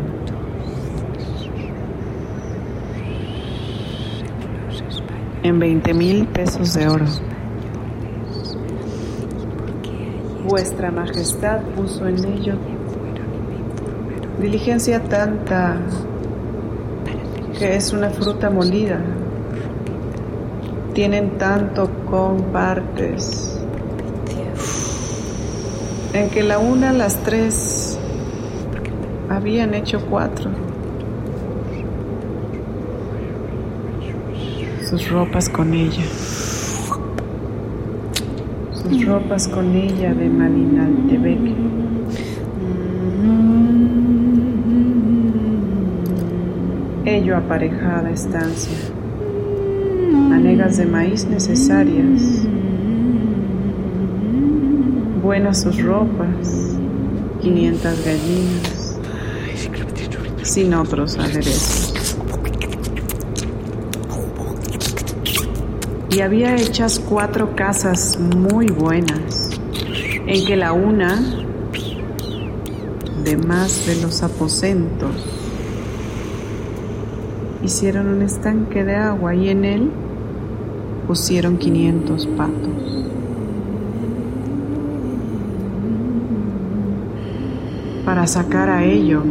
En 5.42 5.58
20 5.58 5.94
mil 5.94 6.26
pesos 6.26 6.74
de 6.74 6.86
oro. 6.86 7.06
Vuestra 10.46 10.90
Majestad 10.90 11.62
puso 11.74 12.06
en 12.06 12.22
ello 12.22 12.54
diligencia 14.38 15.02
tanta 15.02 15.78
que 17.58 17.76
es 17.76 17.94
una 17.94 18.10
fruta 18.10 18.50
molida. 18.50 19.00
Tienen 20.92 21.38
tanto 21.38 21.88
con 22.10 22.42
partes 22.52 23.58
en 26.12 26.28
que 26.28 26.42
la 26.42 26.58
una 26.58 26.92
las 26.92 27.16
tres 27.24 27.83
habían 29.34 29.74
hecho 29.74 30.00
cuatro. 30.08 30.50
Sus 34.88 35.10
ropas 35.10 35.48
con 35.48 35.74
ella. 35.74 36.04
Sus 38.72 39.04
ropas 39.06 39.48
con 39.48 39.74
ella 39.74 40.14
de 40.14 40.28
Malinaltebek. 40.28 41.40
Ello 47.04 47.36
aparejada 47.36 48.10
estancia. 48.10 48.78
Anegas 50.32 50.76
de 50.76 50.86
maíz 50.86 51.26
necesarias. 51.26 52.46
Buenas 55.22 55.62
sus 55.62 55.82
ropas. 55.82 56.76
500 57.40 58.04
gallinas 58.06 58.73
sin 60.44 60.74
otros 60.74 61.18
aderezos. 61.18 61.94
Y 66.10 66.20
había 66.20 66.54
hechas 66.54 67.00
cuatro 67.00 67.56
casas 67.56 68.18
muy 68.20 68.68
buenas, 68.68 69.50
en 70.26 70.46
que 70.46 70.54
la 70.54 70.72
una, 70.72 71.20
de 73.24 73.36
más 73.36 73.86
de 73.86 74.00
los 74.00 74.22
aposentos, 74.22 75.16
hicieron 77.64 78.06
un 78.06 78.22
estanque 78.22 78.84
de 78.84 78.94
agua 78.94 79.34
y 79.34 79.48
en 79.48 79.64
él 79.64 79.90
pusieron 81.08 81.56
500 81.56 82.26
patos. 82.28 83.04
Para 88.04 88.26
sacar 88.26 88.68
a 88.68 88.84
ello 88.84 89.22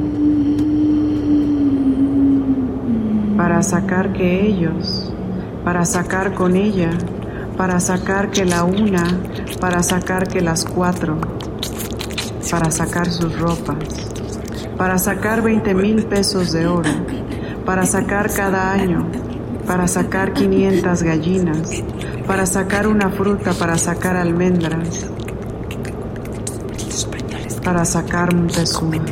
para 3.44 3.62
sacar 3.62 4.14
que 4.14 4.48
ellos, 4.48 5.12
para 5.66 5.84
sacar 5.84 6.34
con 6.34 6.56
ella, 6.56 6.92
para 7.58 7.82
sacar 7.82 8.32
que 8.32 8.46
la 8.46 8.64
una, 8.64 9.04
para 9.60 9.84
sacar 9.84 10.30
que 10.30 10.40
las 10.40 10.64
cuatro, 10.64 11.18
para 12.50 12.72
sacar 12.72 13.12
sus 13.12 13.38
ropas, 13.38 13.84
para 14.78 14.98
sacar 14.98 15.42
20 15.42 15.74
mil 15.74 16.06
pesos 16.06 16.54
de 16.54 16.68
oro, 16.68 16.90
para 17.66 17.86
sacar 17.86 18.34
cada 18.34 18.72
año, 18.72 19.12
para 19.68 19.90
sacar 19.90 20.32
500 20.32 21.04
gallinas, 21.04 21.84
para 22.26 22.46
sacar 22.46 22.88
una 22.88 23.10
fruta, 23.10 23.52
para 23.52 23.78
sacar 23.78 24.16
almendras, 24.16 25.06
para 27.62 27.84
sacar 27.84 28.34
Montezuma. 28.34 29.04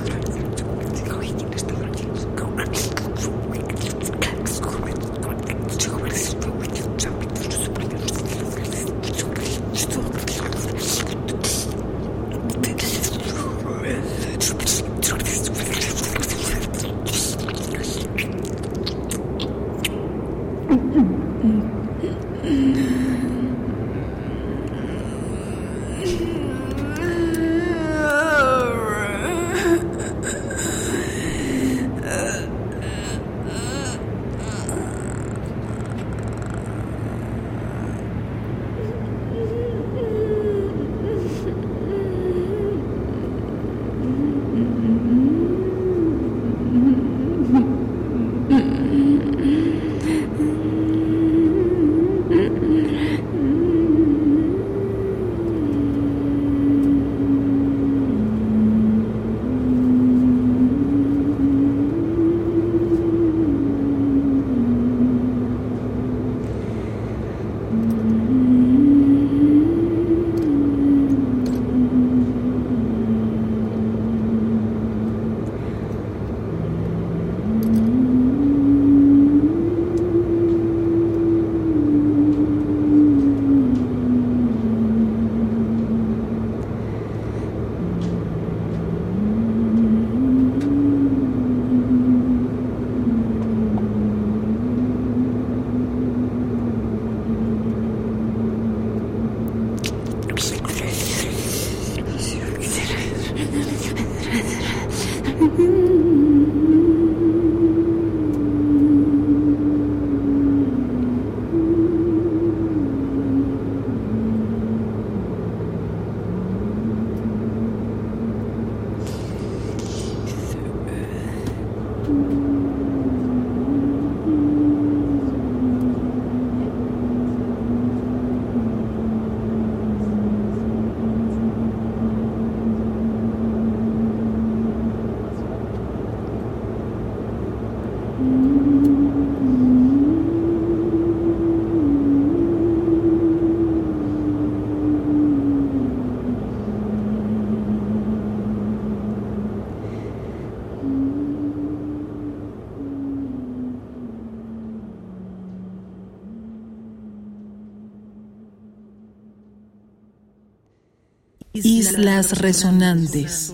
Islas 161.53 162.39
Resonantes. 162.39 163.53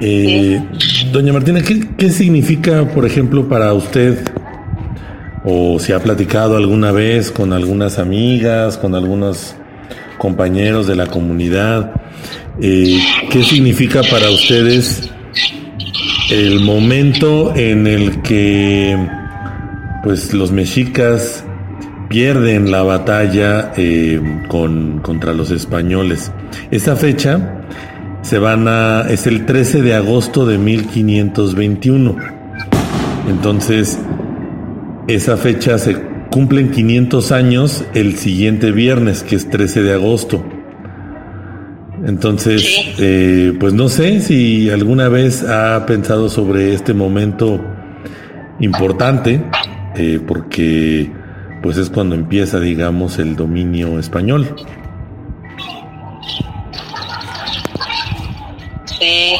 Eh, 0.00 0.60
doña 1.12 1.32
Martina, 1.32 1.60
¿qué, 1.62 2.10
significa, 2.10 2.88
por 2.88 3.06
ejemplo, 3.06 3.48
para 3.48 3.72
usted, 3.72 4.18
o 5.44 5.78
si 5.78 5.92
ha 5.92 6.00
platicado 6.00 6.56
alguna 6.56 6.90
vez 6.90 7.30
con 7.30 7.52
algunas 7.52 8.00
amigas, 8.00 8.76
con 8.76 8.96
algunos 8.96 9.54
compañeros 10.18 10.88
de 10.88 10.96
la 10.96 11.06
comunidad, 11.06 11.92
eh, 12.60 12.98
qué 13.30 13.44
significa 13.44 14.02
para 14.10 14.30
ustedes 14.30 15.08
el 16.32 16.64
momento 16.64 17.54
en 17.54 17.86
el 17.86 18.20
que 18.22 18.96
pues 20.02 20.34
los 20.34 20.50
mexicas 20.50 21.44
pierden 22.10 22.72
la 22.72 22.82
batalla 22.82 23.72
eh, 23.76 24.20
con, 24.48 24.98
contra 24.98 25.32
los 25.32 25.52
españoles. 25.52 26.32
Esa 26.72 26.96
fecha 26.96 27.62
se 28.22 28.40
van 28.40 28.66
a, 28.66 29.02
es 29.08 29.28
el 29.28 29.46
13 29.46 29.80
de 29.80 29.94
agosto 29.94 30.44
de 30.44 30.58
1521. 30.58 32.16
Entonces, 33.28 33.96
esa 35.06 35.36
fecha 35.36 35.78
se 35.78 35.96
cumplen 36.32 36.72
500 36.72 37.30
años 37.30 37.84
el 37.94 38.16
siguiente 38.16 38.72
viernes, 38.72 39.22
que 39.22 39.36
es 39.36 39.48
13 39.48 39.84
de 39.84 39.94
agosto. 39.94 40.44
Entonces, 42.04 42.64
eh, 42.98 43.52
pues 43.60 43.72
no 43.72 43.88
sé 43.88 44.20
si 44.20 44.68
alguna 44.68 45.08
vez 45.08 45.44
ha 45.44 45.86
pensado 45.86 46.28
sobre 46.28 46.74
este 46.74 46.92
momento 46.92 47.60
importante, 48.58 49.44
eh, 49.94 50.18
porque 50.26 51.19
pues 51.62 51.76
es 51.76 51.90
cuando 51.90 52.14
empieza, 52.14 52.58
digamos, 52.58 53.18
el 53.18 53.36
dominio 53.36 53.98
español. 53.98 54.56
Sí. 58.98 59.36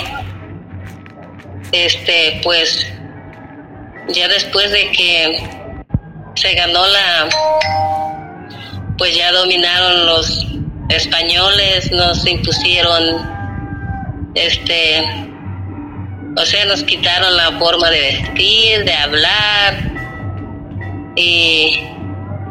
Este, 1.73 2.41
pues, 2.43 2.87
ya 4.09 4.29
después 4.29 4.71
de 4.71 4.91
que 4.91 5.49
se 6.35 6.55
ganó 6.55 6.87
la, 6.87 7.29
pues 8.99 9.17
ya 9.17 9.33
dominaron 9.33 10.07
los 10.07 10.47
españoles, 10.89 11.91
nos 11.93 12.27
impusieron, 12.27 13.03
este, 14.35 15.05
o 16.37 16.45
sea, 16.45 16.65
nos 16.65 16.83
quitaron 16.83 17.37
la 17.37 17.59
forma 17.59 17.91
de 17.91 18.01
vestir, 18.01 18.85
de 18.85 18.95
hablar 18.95 19.93
y 21.17 21.81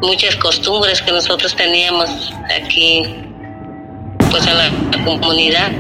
muchas 0.02 0.36
costumbres 0.36 1.02
que 1.02 1.12
nosotros 1.12 1.56
teníamos 1.56 2.34
aquí, 2.50 3.04
pues 4.32 4.48
en 4.48 4.58
la, 4.58 5.06
comunidad. 5.06 5.72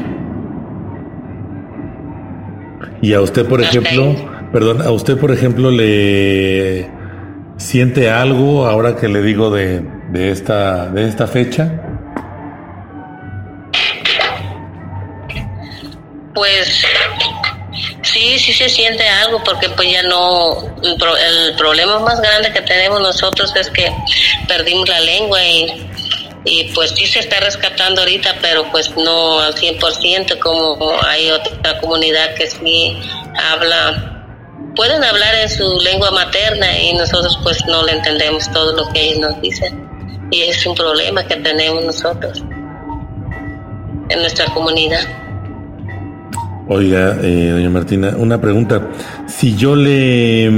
Y 3.01 3.13
a 3.13 3.21
usted, 3.21 3.47
por 3.47 3.61
ejemplo, 3.61 4.15
perdón, 4.51 4.81
a 4.81 4.91
usted, 4.91 5.17
por 5.17 5.31
ejemplo, 5.31 5.71
le 5.71 6.89
siente 7.57 8.09
algo 8.09 8.65
ahora 8.65 8.95
que 8.95 9.07
le 9.07 9.21
digo 9.21 9.49
de, 9.51 9.81
de 10.11 10.31
esta 10.31 10.89
de 10.89 11.07
esta 11.07 11.27
fecha. 11.27 11.71
Pues 16.33 16.85
Sí, 18.19 18.37
sí 18.37 18.51
se 18.51 18.67
siente 18.67 19.07
algo 19.07 19.41
porque 19.45 19.69
pues 19.69 19.89
ya 19.89 20.03
no, 20.03 20.57
el, 20.83 21.55
problema 21.55 21.99
más 21.99 22.19
grande 22.19 22.51
que 22.51 22.59
tenemos 22.63 22.99
nosotros 22.99 23.55
es 23.55 23.69
que 23.69 23.89
perdimos 24.45 24.89
la 24.89 24.99
lengua 24.99 25.41
y, 25.41 25.89
y 26.43 26.65
pues 26.73 26.91
sí 26.91 27.05
se 27.05 27.19
está 27.19 27.39
rescatando 27.39 28.01
ahorita, 28.01 28.35
pero 28.41 28.69
pues 28.71 28.93
no 28.97 29.39
al 29.39 29.55
100% 29.55 30.37
como 30.39 30.77
hay 31.01 31.31
otra 31.31 31.79
comunidad 31.79 32.33
que 32.33 32.47
sí 32.47 32.97
habla, 33.37 34.25
pueden 34.75 35.01
hablar 35.01 35.35
en 35.35 35.49
su 35.49 35.79
lengua 35.79 36.11
materna 36.11 36.77
y 36.77 36.91
nosotros 36.95 37.39
pues 37.41 37.65
no 37.67 37.83
le 37.83 37.93
entendemos 37.93 38.51
todo 38.51 38.73
lo 38.73 38.91
que 38.91 39.01
ellos 39.01 39.19
nos 39.19 39.41
dicen 39.41 40.27
y 40.29 40.41
es 40.41 40.65
un 40.65 40.75
problema 40.75 41.25
que 41.25 41.37
tenemos 41.37 41.85
nosotros 41.85 42.43
en 44.09 44.19
nuestra 44.19 44.45
comunidad. 44.53 45.28
Oiga, 46.71 47.17
eh, 47.23 47.49
doña 47.49 47.71
Martina, 47.71 48.13
una 48.15 48.39
pregunta. 48.39 48.89
Si 49.25 49.55
yo 49.55 49.75
le 49.75 50.51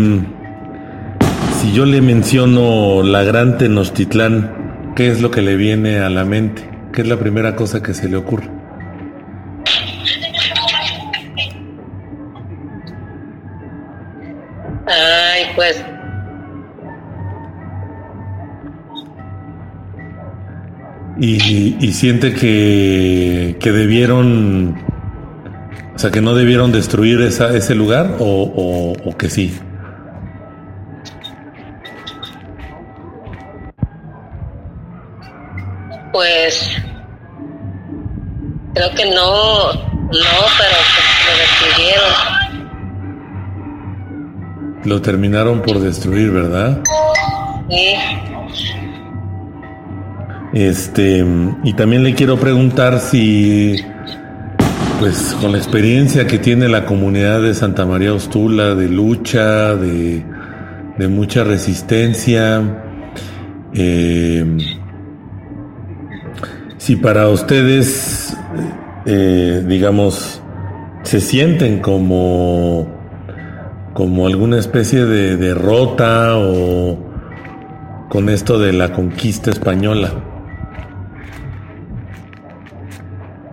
si 1.61 1.71
yo 1.71 1.85
le 1.85 2.01
menciono 2.01 3.01
la 3.01 3.23
Gran 3.23 3.57
Tenochtitlán, 3.57 4.93
¿qué 4.93 5.09
es 5.09 5.21
lo 5.21 5.31
que 5.31 5.41
le 5.41 5.55
viene 5.55 5.99
a 5.99 6.09
la 6.09 6.25
mente? 6.25 6.69
¿Qué 6.91 7.03
es 7.03 7.07
la 7.07 7.15
primera 7.15 7.55
cosa 7.55 7.81
que 7.81 7.93
se 7.93 8.09
le 8.09 8.17
ocurre? 8.17 8.49
Ay, 14.85 15.43
pues. 15.55 15.81
Y, 21.21 21.77
y 21.79 21.93
siente 21.93 22.33
que, 22.33 23.55
que 23.61 23.71
debieron 23.71 24.90
sea, 26.01 26.09
que 26.09 26.19
no 26.19 26.33
debieron 26.33 26.71
destruir 26.71 27.21
esa, 27.21 27.55
ese 27.55 27.75
lugar 27.75 28.15
o, 28.17 28.95
o, 29.05 29.17
que 29.17 29.29
sí. 29.29 29.55
Pues 36.11 36.75
creo 38.73 38.89
que 38.95 39.05
no, 39.11 39.73
no, 39.73 40.09
pero 40.09 40.77
lo 41.27 41.37
destruyeron. 41.37 42.13
Lo 44.85 44.99
terminaron 45.03 45.61
por 45.61 45.79
destruir, 45.79 46.31
¿verdad? 46.31 46.81
Sí. 47.69 47.93
Este, 50.53 51.23
y 51.63 51.73
también 51.73 52.03
le 52.03 52.15
quiero 52.15 52.39
preguntar 52.39 52.99
si 52.99 53.75
pues 55.01 55.35
con 55.41 55.51
la 55.51 55.57
experiencia 55.57 56.27
que 56.27 56.37
tiene 56.37 56.69
la 56.69 56.85
comunidad 56.85 57.41
de 57.41 57.55
Santa 57.55 57.87
María 57.87 58.13
Ostula, 58.13 58.75
de 58.75 58.87
lucha, 58.87 59.75
de, 59.75 60.23
mucha 61.09 61.43
resistencia, 61.43 62.61
eh, 63.73 64.45
si 66.77 66.97
para 66.97 67.29
ustedes, 67.29 68.37
eh, 69.07 69.63
digamos, 69.67 70.39
se 71.01 71.19
sienten 71.19 71.79
como, 71.79 72.87
como 73.95 74.27
alguna 74.27 74.59
especie 74.59 75.05
de 75.05 75.35
derrota 75.35 76.37
o 76.37 76.99
con 78.07 78.29
esto 78.29 78.59
de 78.59 78.71
la 78.71 78.93
conquista 78.93 79.49
española. 79.49 80.11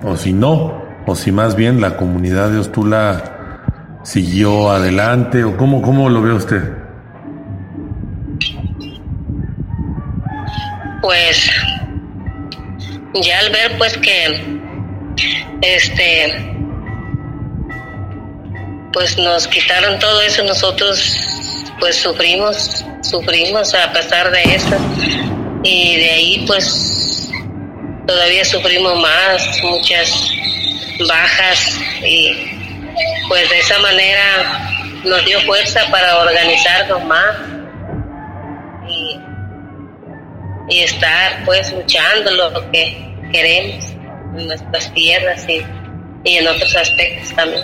O 0.02 0.14
si 0.14 0.34
no, 0.34 0.88
o 1.09 1.16
si 1.16 1.33
más 1.33 1.57
bien 1.57 1.81
la 1.81 1.97
comunidad 1.97 2.51
de 2.51 2.59
Ostula 2.59 3.99
siguió 4.05 4.71
adelante 4.71 5.42
o 5.42 5.57
cómo, 5.57 5.81
cómo 5.81 6.11
lo 6.11 6.21
ve 6.21 6.35
usted? 6.35 6.62
Pues 11.01 11.51
ya 13.14 13.38
al 13.38 13.51
ver 13.51 13.79
pues 13.79 13.97
que 13.97 14.61
este 15.62 16.55
pues 18.92 19.16
nos 19.16 19.49
quitaron 19.49 19.99
todo 19.99 20.21
eso 20.21 20.44
nosotros 20.44 21.16
pues 21.81 21.97
sufrimos 21.97 22.85
sufrimos 23.01 23.75
a 23.75 23.90
pesar 23.94 24.31
de 24.31 24.42
eso 24.42 24.77
y 25.62 25.97
de 25.97 26.11
ahí 26.11 26.44
pues 26.47 27.08
todavía 28.09 28.42
sufrimos 28.42 28.99
más 29.03 29.62
muchas 29.62 30.31
bajas 31.07 31.79
y 32.03 32.33
pues 33.29 33.49
de 33.51 33.59
esa 33.59 33.79
manera 33.81 34.90
nos 35.05 35.25
dio 35.27 35.38
fuerza 35.42 35.81
para 35.90 36.18
organizarnos 36.18 37.05
más 37.05 37.37
y, 38.88 39.21
estar 40.81 41.44
pues 41.44 41.71
luchando 41.73 42.31
lo 42.31 42.71
que 42.71 43.14
queremos 43.31 43.85
en 44.37 44.47
nuestras 44.47 44.92
tierras 44.94 45.47
y, 45.49 45.62
en 46.25 46.47
otros 46.49 46.77
aspectos 46.77 47.35
también. 47.35 47.62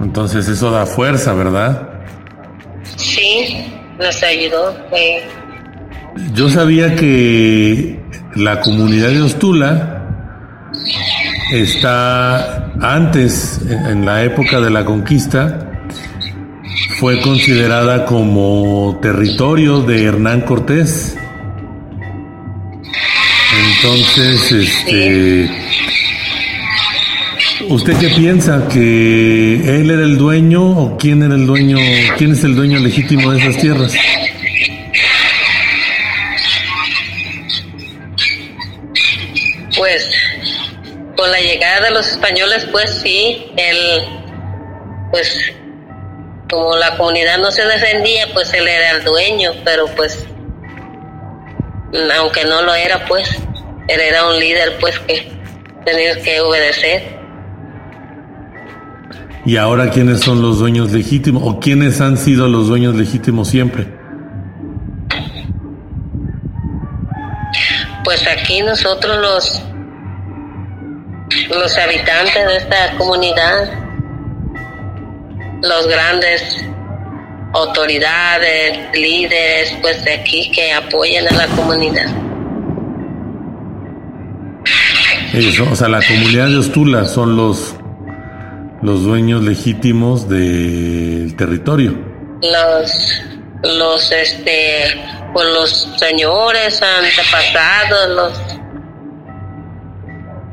Entonces 0.00 0.48
eso 0.48 0.70
da 0.70 0.86
fuerza, 0.86 1.32
¿verdad? 1.34 1.88
Sí, 2.96 3.72
nos 3.98 4.22
ayudó. 4.22 4.74
Yo 6.32 6.48
sabía 6.48 6.94
que 6.94 8.05
la 8.36 8.60
comunidad 8.60 9.08
de 9.10 9.22
Ostula 9.22 10.02
está 11.52 12.70
antes, 12.80 13.60
en 13.68 14.04
la 14.04 14.24
época 14.24 14.60
de 14.60 14.70
la 14.70 14.84
conquista, 14.84 15.58
fue 16.98 17.20
considerada 17.20 18.04
como 18.04 18.98
territorio 19.00 19.80
de 19.80 20.04
Hernán 20.04 20.42
Cortés. 20.42 21.16
Entonces, 23.74 24.52
este, 24.52 25.50
¿usted 27.68 27.96
qué 27.98 28.08
piensa? 28.10 28.68
¿Que 28.68 29.80
él 29.80 29.90
era 29.90 30.02
el 30.02 30.18
dueño 30.18 30.62
o 30.62 30.96
quién 30.98 31.22
era 31.22 31.34
el 31.34 31.46
dueño? 31.46 31.78
¿Quién 32.18 32.32
es 32.32 32.44
el 32.44 32.54
dueño 32.54 32.78
legítimo 32.80 33.30
de 33.32 33.38
esas 33.38 33.56
tierras? 33.58 33.94
Con 41.26 41.32
la 41.32 41.40
llegada 41.40 41.80
de 41.80 41.90
los 41.90 42.08
españoles, 42.08 42.68
pues 42.70 42.90
sí, 43.02 43.46
él, 43.56 43.76
pues 45.10 45.52
como 46.48 46.76
la 46.76 46.96
comunidad 46.96 47.38
no 47.38 47.50
se 47.50 47.64
defendía, 47.64 48.28
pues 48.32 48.52
él 48.54 48.68
era 48.68 48.92
el 48.92 49.04
dueño, 49.04 49.50
pero 49.64 49.86
pues 49.96 50.24
aunque 52.16 52.44
no 52.44 52.62
lo 52.62 52.74
era, 52.74 53.04
pues 53.06 53.28
él 53.88 54.00
era 54.00 54.28
un 54.28 54.38
líder, 54.38 54.76
pues 54.78 54.98
que 55.00 55.32
tenía 55.84 56.20
que 56.22 56.40
obedecer. 56.40 57.16
¿Y 59.44 59.56
ahora 59.56 59.90
quiénes 59.90 60.20
son 60.20 60.42
los 60.42 60.60
dueños 60.60 60.92
legítimos 60.92 61.42
o 61.44 61.58
quiénes 61.58 62.00
han 62.00 62.18
sido 62.18 62.46
los 62.48 62.68
dueños 62.68 62.94
legítimos 62.94 63.48
siempre? 63.48 63.86
Pues 68.04 68.24
aquí 68.28 68.62
nosotros 68.62 69.16
los 69.18 69.62
los 71.50 71.76
habitantes 71.78 72.46
de 72.46 72.56
esta 72.56 72.96
comunidad, 72.96 73.70
los 75.62 75.86
grandes 75.86 76.64
autoridades, 77.52 78.78
líderes, 78.94 79.76
pues 79.80 80.04
de 80.04 80.14
aquí 80.14 80.50
que 80.50 80.72
apoyan 80.72 81.26
a 81.28 81.36
la 81.36 81.46
comunidad. 81.48 82.06
Eso, 85.32 85.66
o 85.70 85.76
sea, 85.76 85.88
la 85.88 86.00
comunidad 86.06 86.48
de 86.48 86.58
Ostula 86.58 87.04
son 87.06 87.36
los 87.36 87.74
los 88.82 89.02
dueños 89.02 89.42
legítimos 89.42 90.28
del 90.28 91.34
territorio. 91.36 91.98
Los 92.42 93.22
los 93.62 94.12
este 94.12 94.84
pues 95.32 95.46
los 95.48 95.88
señores 95.98 96.80
antepasados, 96.82 98.08
los 98.10 98.55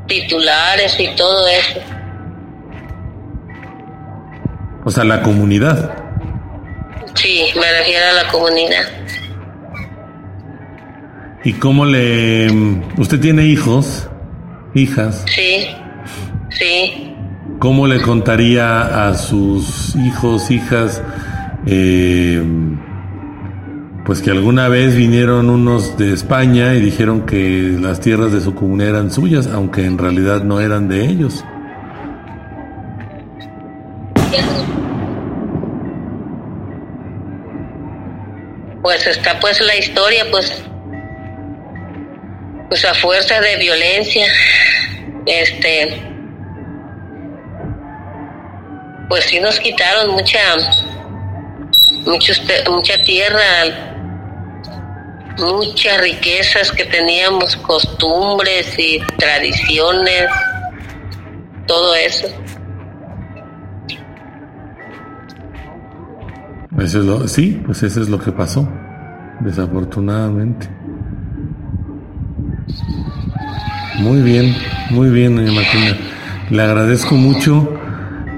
titulares 0.07 0.99
y 0.99 1.15
todo 1.15 1.47
eso. 1.47 1.79
O 4.85 4.91
sea, 4.91 5.03
la 5.03 5.21
comunidad. 5.21 5.95
Sí, 7.15 7.45
me 7.55 7.71
refiero 7.79 8.05
a 8.09 8.23
la 8.23 8.31
comunidad. 8.31 8.83
¿Y 11.45 11.53
cómo 11.53 11.85
le... 11.85 12.49
¿Usted 12.97 13.19
tiene 13.19 13.45
hijos? 13.45 14.09
¿Hijas? 14.73 15.23
Sí, 15.27 15.67
sí. 16.49 17.15
¿Cómo 17.59 17.87
le 17.87 18.01
contaría 18.01 19.07
a 19.07 19.13
sus 19.13 19.95
hijos, 19.95 20.49
hijas, 20.51 21.01
eh, 21.65 22.41
pues 24.05 24.21
que 24.21 24.31
alguna 24.31 24.67
vez 24.67 24.95
vinieron 24.95 25.49
unos 25.49 25.97
de 25.97 26.13
España 26.13 26.73
y 26.75 26.81
dijeron 26.81 27.25
que 27.25 27.77
las 27.79 28.01
tierras 28.01 28.33
de 28.33 28.41
su 28.41 28.53
comunidad 28.53 28.89
eran 28.89 29.11
suyas, 29.11 29.47
aunque 29.47 29.85
en 29.85 29.97
realidad 29.97 30.43
no 30.43 30.59
eran 30.59 30.89
de 30.89 31.05
ellos? 31.05 31.43
Pues 38.81 39.07
está 39.07 39.39
pues 39.39 39.61
la 39.61 39.77
historia, 39.77 40.25
pues, 40.29 40.61
pues 42.67 42.83
a 42.83 42.93
fuerza 42.95 43.39
de 43.39 43.55
violencia, 43.55 44.27
este, 45.25 46.03
pues 49.07 49.23
sí 49.23 49.39
nos 49.39 49.57
quitaron 49.61 50.11
mucha, 50.11 50.39
mucha 52.69 53.03
tierra, 53.05 53.92
muchas 55.37 56.01
riquezas 56.01 56.71
que 56.71 56.85
teníamos, 56.85 57.55
costumbres 57.57 58.77
y 58.77 58.99
tradiciones, 59.17 60.29
todo 61.67 61.95
eso. 61.95 62.27
Eso 66.79 66.99
es 66.99 67.05
lo, 67.05 67.27
sí, 67.27 67.61
pues 67.65 67.83
eso 67.83 68.01
es 68.01 68.09
lo 68.09 68.19
que 68.19 68.31
pasó, 68.31 68.67
desafortunadamente. 69.41 70.67
Muy 73.99 74.21
bien, 74.21 74.55
muy 74.89 75.09
bien, 75.09 75.35
doña 75.35 75.51
Martina. 75.51 75.97
Le 76.49 76.61
agradezco 76.61 77.15
mucho. 77.15 77.79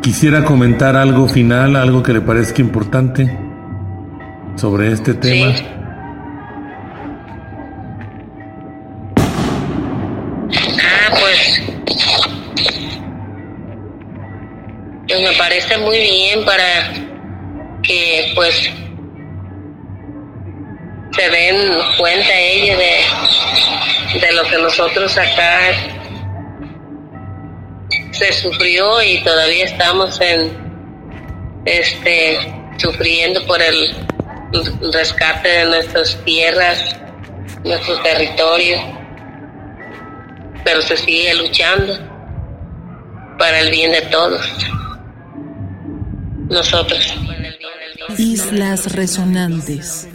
Quisiera 0.01 0.43
comentar 0.43 0.95
algo 0.95 1.27
final, 1.27 1.75
algo 1.75 2.03
que 2.03 2.13
le 2.13 2.21
parezca 2.21 2.61
importante 2.61 3.39
sobre 4.55 4.91
este 4.91 5.13
tema. 5.13 5.53
Ah, 5.57 5.74
pues 15.15 15.31
me 15.31 15.37
parece 15.37 15.77
muy 15.77 15.97
bien 15.97 16.43
para 16.43 16.91
que 17.83 18.31
pues 18.35 18.69
se 21.11 21.29
den 21.29 21.71
cuenta 21.97 22.37
ellos 22.37 22.77
de, 22.77 24.19
de 24.19 24.33
lo 24.33 24.43
que 24.43 24.57
nosotros 24.57 25.17
acá 25.17 25.59
se 28.11 28.33
sufrió 28.33 29.01
y 29.03 29.23
todavía 29.23 29.65
estamos 29.65 30.19
en 30.19 30.51
este 31.65 32.37
sufriendo 32.77 33.45
por 33.45 33.61
el 33.61 33.95
rescate 34.91 35.47
de 35.47 35.65
nuestras 35.65 36.17
tierras, 36.25 36.95
nuestro 37.63 38.01
territorio, 38.01 38.77
pero 40.65 40.81
se 40.81 40.97
sigue 40.97 41.33
luchando 41.35 41.97
para 43.37 43.61
el 43.61 43.71
bien 43.71 43.91
de 43.91 44.01
todos 44.03 44.45
nosotros. 46.49 47.05
Islas 48.17 48.85
Resonantes. 48.93 50.07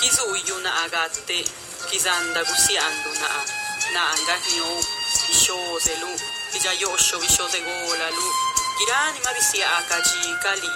Kisuyu 0.00 0.58
na 0.62 0.70
agate, 0.84 1.44
kizanda 1.90 2.40
gusiando 2.44 3.10
na, 3.20 3.28
na 3.94 4.02
angahio, 4.14 4.70
ishoselu, 5.32 6.12
kijayosho 6.52 7.18
vishosegolalu, 7.18 8.26
girani 8.78 9.18
mavisia 9.24 9.66
akaji 9.78 10.34
kali, 10.42 10.72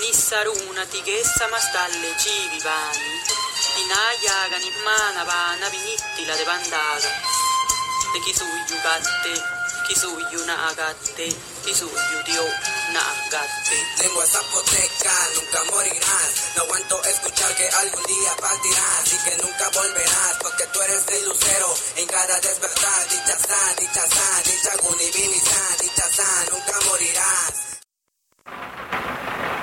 nissaruna 0.00 0.86
tigessa 0.86 1.48
mastalle 1.48 2.10
jivivani, 2.22 3.10
inayagani 3.82 4.70
mana 4.84 5.24
vana 5.24 5.68
vinittila 5.70 6.36
de 6.36 6.44
bandada, 6.44 7.10
de 8.12 8.18
kisuyu 8.24 8.76
gatte, 8.84 9.34
kisuyu 9.86 10.40
na 10.46 10.54
agatte, 10.68 11.28
kisuyu 11.64 12.18
dio 12.26 12.46
na 12.92 13.00
agatte. 13.12 13.78
Lengua 13.98 14.26
zapoteca, 14.26 15.14
nunca 15.34 15.64
morirás. 15.70 16.32
No 16.56 16.62
aguanto 16.62 17.04
escuchar 17.04 17.54
que 17.56 17.68
algún 17.68 18.04
día 18.04 18.32
partirás 18.40 19.12
y 19.12 19.18
que 19.24 19.36
nunca 19.42 19.68
volverás, 19.70 20.34
porque 20.40 20.66
tú 20.72 20.80
eres 20.82 21.04
el 21.08 21.24
lucero 21.26 21.74
en 21.96 22.06
cada 22.06 22.40
despertar. 22.40 23.08
Dicha 23.08 23.36
san, 23.38 23.76
dicha 23.76 24.04
san, 24.08 24.42
dicha 24.44 24.72
dicha 25.80 26.06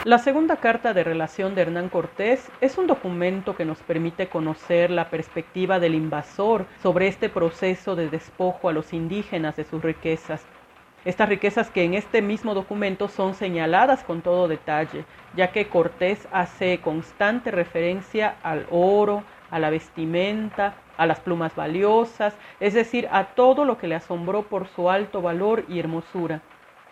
La 0.06 0.18
segunda 0.18 0.58
carta 0.58 0.94
de 0.94 1.06
relación 1.06 1.56
de 1.56 1.62
Hernán 1.62 1.88
Cortés 1.88 2.52
es 2.60 2.78
un 2.78 2.88
documento 2.88 3.56
que 3.56 3.64
nos 3.64 3.80
permite 3.80 4.28
conocer 4.28 4.92
la 4.92 5.10
perspectiva 5.10 5.80
del 5.80 5.96
invasor 5.96 6.66
sobre 6.82 7.08
este 7.08 7.30
proceso 7.30 7.96
de 7.96 8.10
despojo 8.10 8.68
a 8.68 8.74
los 8.74 8.92
indígenas 8.92 9.56
de 9.56 9.64
sus 9.64 9.82
riquezas. 9.82 10.46
Estas 11.06 11.30
riquezas 11.30 11.70
que 11.70 11.86
en 11.86 11.94
este 11.94 12.22
mismo 12.22 12.54
documento 12.54 13.08
son 13.08 13.34
señaladas 13.34 14.04
con 14.04 14.22
todo 14.22 14.50
detalle, 14.50 15.06
ya 15.38 15.54
que 15.54 15.70
Cortés 15.70 16.28
hace 16.34 16.82
constante 16.82 17.50
referencia 17.50 18.36
al 18.44 18.68
oro, 18.72 19.24
a 19.52 19.60
la 19.60 19.70
vestimenta, 19.70 20.74
a 20.98 21.06
las 21.06 21.22
plumas 21.22 21.56
valiosas, 21.56 22.36
es 22.60 22.74
decir, 22.74 23.08
a 23.10 23.28
todo 23.36 23.64
lo 23.64 23.78
que 23.78 23.88
le 23.88 23.96
asombró 23.96 24.44
por 24.44 24.68
su 24.68 24.90
alto 24.90 25.22
valor 25.22 25.64
y 25.70 25.80
hermosura. 25.80 26.42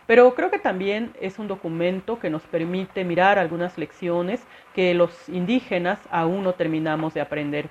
Pero 0.07 0.33
creo 0.35 0.51
que 0.51 0.59
también 0.59 1.13
es 1.21 1.39
un 1.39 1.47
documento 1.47 2.19
que 2.19 2.29
nos 2.29 2.41
permite 2.43 3.03
mirar 3.03 3.39
algunas 3.39 3.77
lecciones 3.77 4.41
que 4.73 4.93
los 4.93 5.29
indígenas 5.29 5.99
aún 6.09 6.43
no 6.43 6.53
terminamos 6.53 7.13
de 7.13 7.21
aprender, 7.21 7.69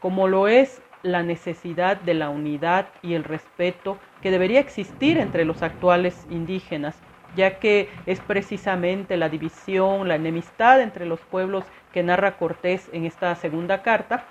como 0.00 0.28
lo 0.28 0.48
es 0.48 0.80
la 1.02 1.22
necesidad 1.22 2.00
de 2.00 2.14
la 2.14 2.30
unidad 2.30 2.86
y 3.02 3.14
el 3.14 3.24
respeto 3.24 3.98
que 4.22 4.30
debería 4.30 4.60
existir 4.60 5.18
entre 5.18 5.44
los 5.44 5.62
actuales 5.62 6.26
indígenas, 6.30 6.96
ya 7.36 7.58
que 7.58 7.88
es 8.06 8.20
precisamente 8.20 9.16
la 9.16 9.28
división, 9.28 10.08
la 10.08 10.16
enemistad 10.16 10.80
entre 10.80 11.06
los 11.06 11.20
pueblos 11.20 11.64
que 11.92 12.02
narra 12.02 12.38
Cortés 12.38 12.88
en 12.92 13.04
esta 13.04 13.34
segunda 13.36 13.82
carta, 13.82 14.24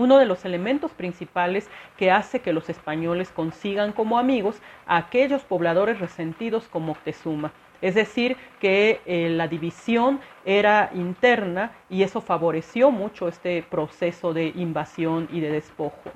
uno 0.00 0.18
de 0.18 0.24
los 0.24 0.46
elementos 0.46 0.92
principales 0.92 1.68
que 1.98 2.10
hace 2.10 2.40
que 2.40 2.54
los 2.54 2.70
españoles 2.70 3.30
consigan 3.30 3.92
como 3.92 4.18
amigos 4.18 4.62
a 4.86 4.96
aquellos 4.96 5.42
pobladores 5.42 6.00
resentidos 6.00 6.68
como 6.68 6.86
Moctezuma. 6.86 7.52
Es 7.82 7.94
decir, 7.94 8.36
que 8.60 9.00
eh, 9.04 9.28
la 9.28 9.46
división 9.46 10.20
era 10.46 10.90
interna 10.94 11.72
y 11.90 12.02
eso 12.02 12.22
favoreció 12.22 12.90
mucho 12.90 13.28
este 13.28 13.62
proceso 13.62 14.32
de 14.32 14.52
invasión 14.54 15.28
y 15.30 15.40
de 15.40 15.50
despojo. 15.50 16.10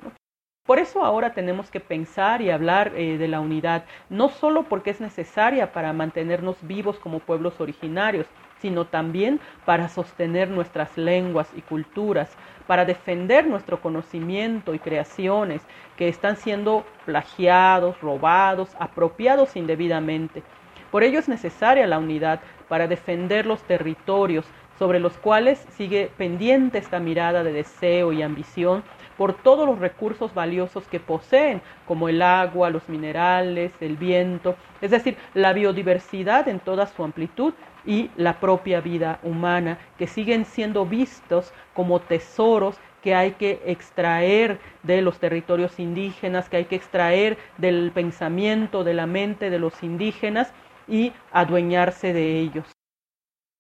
Por 0.67 0.79
eso 0.79 1.05
ahora 1.05 1.35
tenemos 1.35 1.71
que 1.71 1.81
pensar 1.81 2.41
y 2.41 2.51
hablar 2.51 2.93
eh, 2.97 3.19
de 3.19 3.29
la 3.29 3.41
unidad, 3.41 3.85
no 4.09 4.31
solo 4.31 4.63
porque 4.63 4.91
es 4.91 5.01
necesaria 5.03 5.73
para 5.73 5.93
mantenernos 5.93 6.57
vivos 6.63 6.99
como 6.99 7.19
pueblos 7.19 7.61
originarios, 7.61 8.27
sino 8.61 8.87
también 8.87 9.41
para 9.65 9.89
sostener 9.89 10.49
nuestras 10.51 10.97
lenguas 10.97 11.49
y 11.57 11.61
culturas, 11.61 12.37
para 12.67 12.85
defender 12.85 13.47
nuestro 13.47 13.81
conocimiento 13.81 14.75
y 14.75 14.79
creaciones 14.79 15.63
que 15.97 16.09
están 16.09 16.37
siendo 16.37 16.85
plagiados, 17.05 18.01
robados, 18.01 18.71
apropiados 18.79 19.57
indebidamente. 19.57 20.43
Por 20.91 21.03
ello 21.03 21.19
es 21.19 21.29
necesaria 21.29 21.87
la 21.87 21.99
unidad 21.99 22.41
para 22.69 22.87
defender 22.87 23.47
los 23.47 23.63
territorios 23.63 24.47
sobre 24.79 24.99
los 24.99 25.17
cuales 25.19 25.65
sigue 25.71 26.11
pendiente 26.17 26.79
esta 26.79 26.99
mirada 26.99 27.45
de 27.45 27.53
deseo 27.53 28.13
y 28.13 28.23
ambición 28.23 28.83
por 29.17 29.35
todos 29.35 29.69
los 29.69 29.79
recursos 29.79 30.35
valiosos 30.35 30.87
que 30.89 30.99
poseen, 30.99 31.63
como 31.87 32.09
el 32.09 32.21
agua, 32.23 32.71
los 32.71 32.89
minerales, 32.89 33.73
el 33.81 33.97
viento, 33.97 34.57
es 34.81 34.91
decir, 34.91 35.17
la 35.35 35.53
biodiversidad 35.53 36.49
en 36.49 36.59
toda 36.59 36.87
su 36.87 37.05
amplitud 37.05 37.55
y 37.87 38.11
la 38.17 38.41
propia 38.41 38.81
vida 38.81 39.19
humana, 39.23 39.79
que 39.99 40.07
siguen 40.07 40.45
siendo 40.45 40.87
vistos 40.87 41.53
como 41.75 42.01
tesoros 42.01 42.79
que 43.03 43.15
hay 43.15 43.33
que 43.33 43.61
extraer 43.67 44.59
de 44.83 45.03
los 45.03 45.19
territorios 45.19 45.79
indígenas, 45.79 46.49
que 46.49 46.57
hay 46.57 46.65
que 46.65 46.77
extraer 46.77 47.37
del 47.59 47.91
pensamiento, 47.93 48.83
de 48.83 48.95
la 48.95 49.07
mente 49.07 49.51
de 49.51 49.59
los 49.59 49.83
indígenas 49.83 50.53
y 50.89 51.13
adueñarse 51.31 52.13
de 52.15 52.41
ellos. 52.41 52.67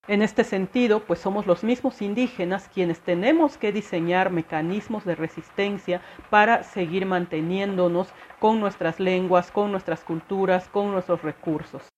En 0.06 0.20
este 0.20 0.44
sentido, 0.44 1.00
pues 1.00 1.18
somos 1.18 1.46
los 1.46 1.64
mismos 1.64 2.02
indígenas 2.02 2.68
quienes 2.68 3.00
tenemos 3.00 3.56
que 3.56 3.72
diseñar 3.72 4.30
mecanismos 4.30 5.04
de 5.06 5.14
resistencia 5.14 6.02
para 6.28 6.62
seguir 6.62 7.06
manteniéndonos 7.06 8.12
con 8.38 8.60
nuestras 8.60 9.00
lenguas, 9.00 9.50
con 9.50 9.70
nuestras 9.70 10.04
culturas, 10.04 10.68
con 10.68 10.92
nuestros 10.92 11.22
recursos. 11.22 11.93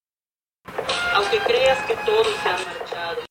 Aunque 1.16 1.38
creas 1.38 1.78
que 1.86 1.96
todo 2.04 2.24
se 2.24 2.46
ha 2.46 2.58
marchado, 2.58 3.24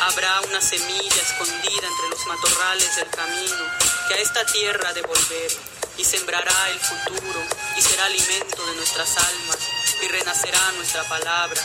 habrá 0.00 0.40
una 0.48 0.60
semilla 0.60 1.22
escondida 1.22 1.86
entre 1.86 2.08
los 2.10 2.26
matorrales 2.26 2.96
del 2.96 3.08
camino 3.10 3.64
que 4.08 4.14
a 4.14 4.16
esta 4.16 4.44
tierra 4.46 4.92
de 4.92 5.02
volver 5.02 5.52
y 5.96 6.02
sembrará 6.02 6.70
el 6.70 6.80
futuro 6.80 7.40
y 7.76 7.82
será 7.82 8.04
alimento 8.06 8.66
de 8.66 8.74
nuestras 8.74 9.16
almas 9.16 9.58
y 10.02 10.08
renacerá 10.08 10.72
nuestra 10.72 11.04
palabra 11.04 11.62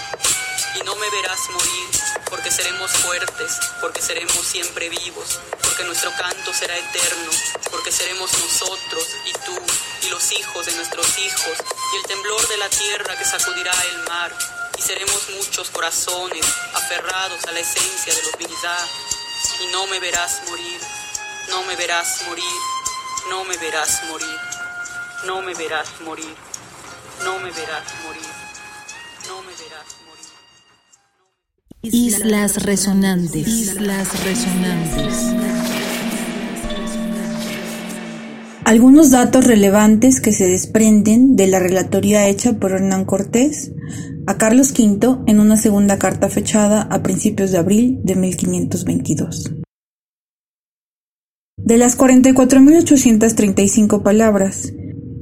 y 0.75 0.83
no 0.83 0.95
me 0.95 1.09
verás 1.09 1.49
morir, 1.49 1.89
porque 2.29 2.51
seremos 2.51 2.91
fuertes, 2.91 3.59
porque 3.81 4.01
seremos 4.01 4.45
siempre 4.45 4.89
vivos, 4.89 5.39
porque 5.61 5.83
nuestro 5.83 6.11
canto 6.15 6.53
será 6.53 6.77
eterno, 6.77 7.31
porque 7.69 7.91
seremos 7.91 8.31
nosotros 8.39 9.07
y 9.25 9.33
tú 9.33 9.57
y 10.03 10.09
los 10.09 10.31
hijos 10.31 10.65
de 10.65 10.73
nuestros 10.73 11.17
hijos 11.19 11.57
y 11.93 11.97
el 11.97 12.03
temblor 12.03 12.47
de 12.47 12.57
la 12.57 12.69
tierra 12.69 13.17
que 13.17 13.25
sacudirá 13.25 13.73
el 13.91 13.97
mar, 14.03 14.31
y 14.77 14.81
seremos 14.81 15.29
muchos 15.29 15.69
corazones 15.69 16.45
aferrados 16.73 17.43
a 17.45 17.51
la 17.51 17.59
esencia 17.59 18.13
de 18.13 18.23
la 18.23 18.37
divinidad, 18.37 18.87
y 19.61 19.67
no 19.67 19.87
me 19.87 19.99
verás 19.99 20.41
morir, 20.49 20.81
no 21.49 21.63
me 21.63 21.75
verás 21.75 22.21
morir, 22.27 22.45
no 23.29 23.43
me 23.43 23.57
verás 23.57 24.03
morir, 24.05 24.39
no 25.25 25.41
me 25.41 25.53
verás 25.53 25.89
morir, 26.01 26.35
no 27.23 27.39
me 27.39 27.51
verás 27.51 27.83
morir, 28.03 28.32
Islas 31.85 32.65
Resonantes. 32.65 33.75
Algunos 38.63 39.11
datos 39.11 39.45
relevantes 39.45 40.21
que 40.21 40.31
se 40.31 40.47
desprenden 40.47 41.35
de 41.35 41.47
la 41.47 41.59
relatoría 41.59 42.29
hecha 42.29 42.53
por 42.53 42.71
Hernán 42.71 43.03
Cortés 43.03 43.73
a 44.27 44.37
Carlos 44.37 44.71
V 44.71 45.23
en 45.27 45.41
una 45.41 45.57
segunda 45.57 45.99
carta 45.99 46.29
fechada 46.29 46.83
a 46.83 47.03
principios 47.03 47.51
de 47.51 47.57
abril 47.57 47.99
de 48.05 48.15
1522. 48.15 49.51
De 51.57 51.77
las 51.77 51.97
44.835 51.97 54.03
palabras 54.03 54.71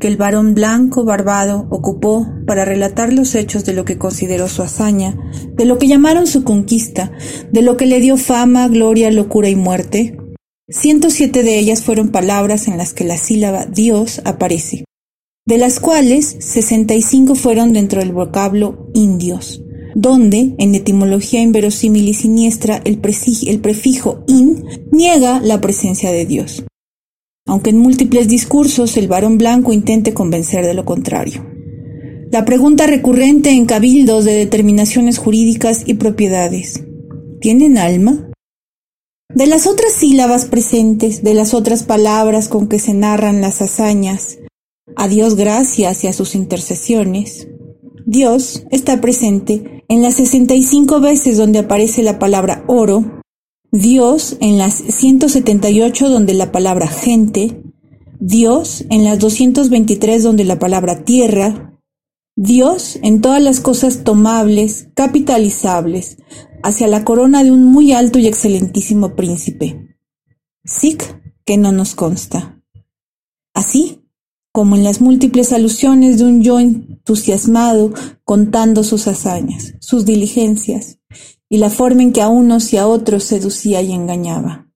que 0.01 0.09
el 0.09 0.17
varón 0.17 0.53
blanco 0.55 1.05
barbado 1.05 1.67
ocupó 1.69 2.27
para 2.45 2.65
relatar 2.65 3.13
los 3.13 3.35
hechos 3.35 3.63
de 3.63 3.73
lo 3.73 3.85
que 3.85 3.97
consideró 3.97 4.49
su 4.49 4.63
hazaña, 4.63 5.15
de 5.53 5.63
lo 5.63 5.77
que 5.77 5.87
llamaron 5.87 6.27
su 6.27 6.43
conquista, 6.43 7.13
de 7.51 7.61
lo 7.61 7.77
que 7.77 7.85
le 7.85 8.01
dio 8.01 8.17
fama, 8.17 8.67
gloria, 8.67 9.11
locura 9.11 9.47
y 9.47 9.55
muerte. 9.55 10.17
107 10.67 11.43
de 11.43 11.59
ellas 11.59 11.83
fueron 11.83 12.09
palabras 12.09 12.67
en 12.67 12.77
las 12.77 12.93
que 12.93 13.03
la 13.03 13.15
sílaba 13.15 13.65
Dios 13.65 14.21
aparece, 14.25 14.85
de 15.45 15.57
las 15.57 15.79
cuales 15.79 16.35
65 16.39 17.35
fueron 17.35 17.71
dentro 17.71 17.99
del 17.99 18.11
vocablo 18.11 18.89
indios, 18.93 19.61
donde, 19.93 20.55
en 20.57 20.73
etimología 20.73 21.41
inverosímil 21.41 22.07
y 22.07 22.13
siniestra, 22.15 22.81
el, 22.85 22.99
el 23.47 23.59
prefijo 23.61 24.23
in 24.27 24.65
niega 24.91 25.39
la 25.41 25.61
presencia 25.61 26.11
de 26.11 26.25
Dios 26.25 26.63
aunque 27.47 27.71
en 27.71 27.77
múltiples 27.77 28.27
discursos 28.27 28.97
el 28.97 29.07
varón 29.07 29.37
blanco 29.37 29.73
intente 29.73 30.13
convencer 30.13 30.65
de 30.65 30.73
lo 30.73 30.85
contrario. 30.85 31.45
La 32.31 32.45
pregunta 32.45 32.87
recurrente 32.87 33.51
en 33.51 33.65
cabildos 33.65 34.23
de 34.25 34.33
determinaciones 34.33 35.17
jurídicas 35.17 35.83
y 35.85 35.95
propiedades. 35.95 36.83
¿Tienen 37.41 37.77
alma? 37.77 38.31
De 39.33 39.47
las 39.47 39.67
otras 39.67 39.93
sílabas 39.93 40.45
presentes, 40.45 41.23
de 41.23 41.33
las 41.33 41.53
otras 41.53 41.83
palabras 41.83 42.47
con 42.47 42.67
que 42.67 42.79
se 42.79 42.93
narran 42.93 43.41
las 43.41 43.61
hazañas, 43.61 44.37
a 44.95 45.07
Dios 45.07 45.35
gracias 45.35 46.03
y 46.03 46.07
a 46.07 46.13
sus 46.13 46.35
intercesiones, 46.35 47.47
Dios 48.05 48.65
está 48.71 48.99
presente 48.99 49.83
en 49.87 50.01
las 50.01 50.15
65 50.15 50.99
veces 50.99 51.37
donde 51.37 51.59
aparece 51.59 52.03
la 52.03 52.19
palabra 52.19 52.63
oro 52.67 53.20
Dios 53.71 54.35
en 54.41 54.57
las 54.57 54.73
178 54.73 56.09
donde 56.09 56.33
la 56.33 56.51
palabra 56.51 56.87
gente, 56.87 57.63
Dios 58.19 58.83
en 58.89 59.05
las 59.05 59.17
223 59.19 60.23
donde 60.23 60.43
la 60.43 60.59
palabra 60.59 61.05
tierra, 61.05 61.79
Dios 62.35 62.99
en 63.01 63.21
todas 63.21 63.41
las 63.41 63.61
cosas 63.61 64.03
tomables, 64.03 64.89
capitalizables, 64.93 66.17
hacia 66.63 66.87
la 66.87 67.05
corona 67.05 67.45
de 67.45 67.51
un 67.51 67.63
muy 67.63 67.93
alto 67.93 68.19
y 68.19 68.27
excelentísimo 68.27 69.15
príncipe. 69.15 69.97
Sic 70.65 71.21
que 71.45 71.57
no 71.57 71.71
nos 71.71 71.95
consta. 71.95 72.61
Así 73.53 74.01
como 74.51 74.75
en 74.75 74.83
las 74.83 74.99
múltiples 74.99 75.53
alusiones 75.53 76.17
de 76.17 76.25
un 76.25 76.43
yo 76.43 76.59
entusiasmado 76.59 77.93
contando 78.25 78.83
sus 78.83 79.07
hazañas, 79.07 79.75
sus 79.79 80.03
diligencias, 80.03 80.99
y 81.51 81.57
la 81.57 81.69
forma 81.69 82.01
en 82.01 82.13
que 82.13 82.21
a 82.21 82.29
unos 82.29 82.71
y 82.71 82.77
a 82.77 82.87
otros 82.87 83.25
seducía 83.25 83.81
y 83.81 83.91
engañaba. 83.91 84.71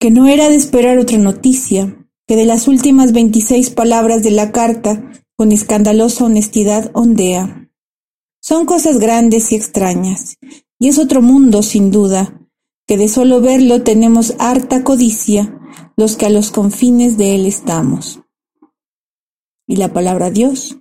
Que 0.00 0.10
no 0.10 0.26
era 0.26 0.48
de 0.48 0.56
esperar 0.56 0.96
otra 0.96 1.18
noticia, 1.18 2.08
que 2.26 2.36
de 2.36 2.46
las 2.46 2.68
últimas 2.68 3.12
veintiséis 3.12 3.68
palabras 3.68 4.22
de 4.22 4.30
la 4.30 4.50
carta, 4.50 5.12
con 5.36 5.52
escandalosa 5.52 6.24
honestidad 6.24 6.90
ondea. 6.94 7.70
Son 8.40 8.64
cosas 8.64 8.98
grandes 8.98 9.52
y 9.52 9.56
extrañas, 9.56 10.38
y 10.78 10.88
es 10.88 10.98
otro 10.98 11.20
mundo, 11.20 11.62
sin 11.62 11.90
duda, 11.90 12.40
que 12.86 12.96
de 12.96 13.08
solo 13.08 13.42
verlo 13.42 13.82
tenemos 13.82 14.34
harta 14.38 14.82
codicia 14.82 15.60
los 15.98 16.16
que 16.16 16.24
a 16.24 16.30
los 16.30 16.50
confines 16.50 17.18
de 17.18 17.34
él 17.34 17.44
estamos. 17.44 18.20
Y 19.66 19.76
la 19.76 19.92
palabra 19.92 20.30
Dios, 20.30 20.78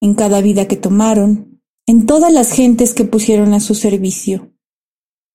en 0.00 0.14
cada 0.14 0.40
vida 0.40 0.66
que 0.66 0.76
tomaron, 0.76 1.51
en 1.92 2.06
todas 2.06 2.32
las 2.32 2.52
gentes 2.52 2.94
que 2.94 3.04
pusieron 3.04 3.52
a 3.52 3.60
su 3.60 3.74
servicio, 3.74 4.50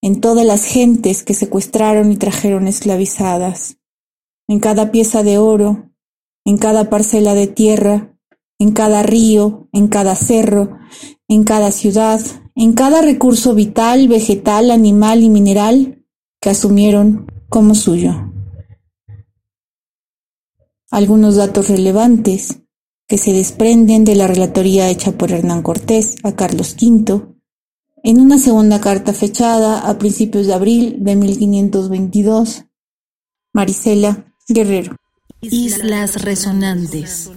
en 0.01 0.21
todas 0.21 0.43
las 0.43 0.65
gentes 0.65 1.21
que 1.21 1.35
secuestraron 1.35 2.11
y 2.11 2.17
trajeron 2.17 2.67
esclavizadas, 2.67 3.77
en 4.47 4.59
cada 4.59 4.89
pieza 4.89 5.21
de 5.21 5.37
oro, 5.37 5.91
en 6.45 6.57
cada 6.57 6.89
parcela 6.89 7.35
de 7.35 7.45
tierra, 7.45 8.17
en 8.57 8.71
cada 8.71 9.03
río, 9.03 9.69
en 9.71 9.87
cada 9.87 10.15
cerro, 10.15 10.79
en 11.27 11.43
cada 11.43 11.71
ciudad, 11.71 12.21
en 12.55 12.73
cada 12.73 13.03
recurso 13.03 13.53
vital, 13.53 14.07
vegetal, 14.07 14.71
animal 14.71 15.21
y 15.21 15.29
mineral 15.29 16.07
que 16.41 16.49
asumieron 16.49 17.31
como 17.49 17.75
suyo. 17.75 18.33
Algunos 20.89 21.35
datos 21.35 21.69
relevantes 21.69 22.63
que 23.07 23.17
se 23.17 23.31
desprenden 23.31 24.03
de 24.03 24.15
la 24.15 24.27
relatoría 24.27 24.89
hecha 24.89 25.13
por 25.13 25.31
Hernán 25.31 25.61
Cortés 25.61 26.15
a 26.23 26.35
Carlos 26.35 26.75
V, 26.81 27.37
en 28.03 28.19
una 28.19 28.37
segunda 28.37 28.79
carta 28.81 29.13
fechada 29.13 29.87
a 29.87 29.97
principios 29.97 30.47
de 30.47 30.53
abril 30.53 30.97
de 30.99 31.15
1522. 31.15 32.65
Marisela 33.53 34.33
Guerrero. 34.47 34.95
Islas 35.41 36.21
Resonantes. 36.23 37.31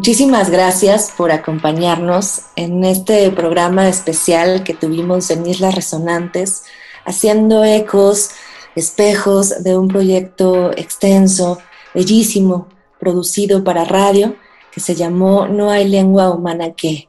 Muchísimas 0.00 0.48
gracias 0.48 1.12
por 1.14 1.30
acompañarnos 1.30 2.44
en 2.56 2.84
este 2.84 3.30
programa 3.32 3.86
especial 3.86 4.64
que 4.64 4.72
tuvimos 4.72 5.30
en 5.30 5.44
Islas 5.44 5.74
Resonantes, 5.74 6.62
haciendo 7.04 7.64
ecos, 7.64 8.30
espejos 8.74 9.62
de 9.62 9.76
un 9.76 9.88
proyecto 9.88 10.70
extenso, 10.70 11.58
bellísimo, 11.94 12.66
producido 12.98 13.62
para 13.62 13.84
radio, 13.84 14.36
que 14.72 14.80
se 14.80 14.94
llamó 14.94 15.46
No 15.46 15.70
hay 15.70 15.86
lengua 15.86 16.30
humana 16.30 16.72
que. 16.72 17.06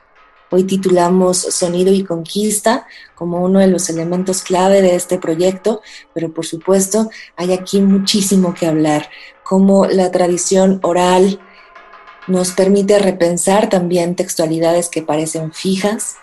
Hoy 0.49 0.65
titulamos 0.65 1.37
Sonido 1.37 1.93
y 1.93 2.03
Conquista 2.03 2.87
como 3.15 3.41
uno 3.41 3.59
de 3.59 3.67
los 3.67 3.89
elementos 3.89 4.41
clave 4.41 4.81
de 4.81 4.95
este 4.95 5.17
proyecto, 5.17 5.81
pero 6.13 6.33
por 6.33 6.45
supuesto 6.45 7.09
hay 7.37 7.53
aquí 7.53 7.79
muchísimo 7.79 8.53
que 8.53 8.67
hablar, 8.67 9.09
como 9.43 9.85
la 9.85 10.11
tradición 10.11 10.81
oral, 10.83 11.39
nos 12.27 12.51
permite 12.51 12.99
repensar 12.99 13.69
también 13.69 14.15
textualidades 14.15 14.89
que 14.89 15.01
parecen 15.01 15.53
fijas, 15.53 16.15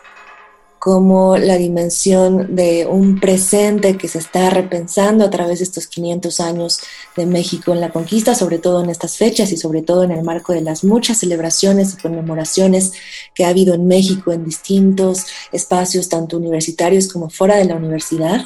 como 0.79 1.37
la 1.37 1.57
dimensión 1.57 2.55
de 2.55 2.87
un 2.87 3.19
presente 3.19 3.97
que 3.97 4.07
se 4.07 4.19
está 4.19 4.49
repensando 4.49 5.25
a 5.25 5.31
través 5.31 5.59
de 5.59 5.65
estos 5.65 5.89
500 5.89 6.39
años 6.41 6.81
de 7.17 7.27
México 7.27 7.73
en 7.73 7.81
la 7.81 7.91
conquista, 7.91 8.35
sobre 8.35 8.59
todo 8.59 8.83
en 8.85 8.91
estas 8.91 9.17
fechas 9.17 9.51
y 9.51 9.57
sobre 9.57 9.83
todo 9.83 10.05
en 10.05 10.13
el 10.13 10.23
marco 10.23 10.53
de 10.53 10.61
las 10.61 10.85
muchas 10.85 11.19
celebraciones 11.19 11.95
y 11.95 11.97
conmemoraciones 12.01 12.93
que 13.35 13.45
ha 13.45 13.49
habido 13.49 13.75
en 13.75 13.89
México 13.89 14.33
en 14.33 14.45
distintos 14.45 15.27
espacios, 15.51 16.09
tanto 16.09 16.37
universitarios 16.37 17.09
como 17.13 17.29
fuera 17.29 17.57
de 17.57 17.65
la 17.65 17.75
universidad, 17.75 18.45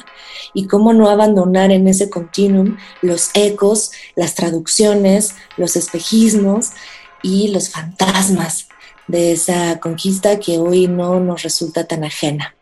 y 0.55 0.65
cómo 0.65 0.91
no 0.93 1.09
abandonar 1.09 1.71
en 1.71 1.87
ese 1.87 2.09
continuum 2.09 2.77
los 3.01 3.29
ecos, 3.35 3.91
las 4.15 4.33
traducciones, 4.33 5.35
los 5.55 5.75
espejismos 5.75 6.71
y 7.23 7.47
los 7.47 7.69
fantasmas 7.69 8.67
de 9.07 9.31
esa 9.31 9.79
conquista 9.79 10.39
que 10.39 10.59
hoy 10.59 10.87
no 10.87 11.19
nos 11.19 11.41
resulta 11.41 11.85
tan 11.85 12.03
ajena. 12.03 12.55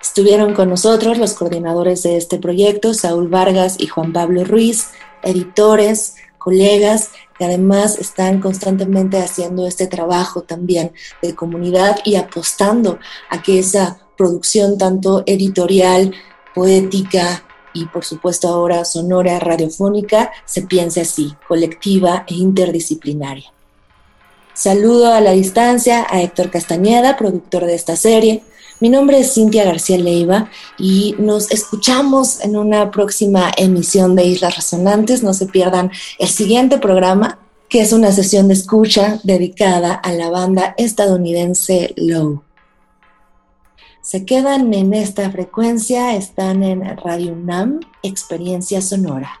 Estuvieron 0.00 0.54
con 0.54 0.70
nosotros 0.70 1.18
los 1.18 1.34
coordinadores 1.34 2.02
de 2.02 2.16
este 2.16 2.38
proyecto, 2.38 2.94
Saúl 2.94 3.28
Vargas 3.28 3.76
y 3.78 3.86
Juan 3.86 4.12
Pablo 4.12 4.44
Ruiz, 4.44 4.88
editores, 5.22 6.16
colegas 6.38 7.10
que 7.36 7.44
además 7.44 7.98
están 7.98 8.40
constantemente 8.40 9.18
haciendo 9.18 9.66
este 9.66 9.86
trabajo 9.86 10.42
también 10.42 10.92
de 11.22 11.34
comunidad 11.34 11.98
y 12.04 12.16
apostando 12.16 12.98
a 13.28 13.42
que 13.42 13.58
esa 13.58 13.98
producción 14.16 14.78
tanto 14.78 15.22
editorial, 15.26 16.14
poética 16.54 17.44
y 17.72 17.84
por 17.86 18.04
supuesto 18.04 18.48
ahora 18.48 18.84
sonora, 18.84 19.38
radiofónica, 19.38 20.32
se 20.44 20.62
piense 20.62 21.02
así, 21.02 21.34
colectiva 21.46 22.24
e 22.26 22.34
interdisciplinaria. 22.34 23.52
Saludo 24.58 25.14
a 25.14 25.20
la 25.20 25.30
distancia 25.30 26.04
a 26.10 26.20
Héctor 26.20 26.50
Castañeda, 26.50 27.16
productor 27.16 27.64
de 27.64 27.76
esta 27.76 27.94
serie. 27.94 28.42
Mi 28.80 28.88
nombre 28.88 29.20
es 29.20 29.34
Cintia 29.34 29.64
García 29.64 29.98
Leiva 29.98 30.50
y 30.76 31.14
nos 31.16 31.52
escuchamos 31.52 32.40
en 32.40 32.56
una 32.56 32.90
próxima 32.90 33.52
emisión 33.56 34.16
de 34.16 34.24
Islas 34.24 34.56
Resonantes. 34.56 35.22
No 35.22 35.32
se 35.32 35.46
pierdan 35.46 35.92
el 36.18 36.26
siguiente 36.26 36.78
programa, 36.78 37.38
que 37.68 37.82
es 37.82 37.92
una 37.92 38.10
sesión 38.10 38.48
de 38.48 38.54
escucha 38.54 39.20
dedicada 39.22 39.94
a 39.94 40.10
la 40.10 40.28
banda 40.28 40.74
estadounidense 40.76 41.94
Low. 41.96 42.42
Se 44.02 44.24
quedan 44.24 44.74
en 44.74 44.92
esta 44.92 45.30
frecuencia, 45.30 46.16
están 46.16 46.64
en 46.64 46.96
Radio 46.96 47.32
UNAM, 47.32 47.78
Experiencia 48.02 48.82
Sonora. 48.82 49.40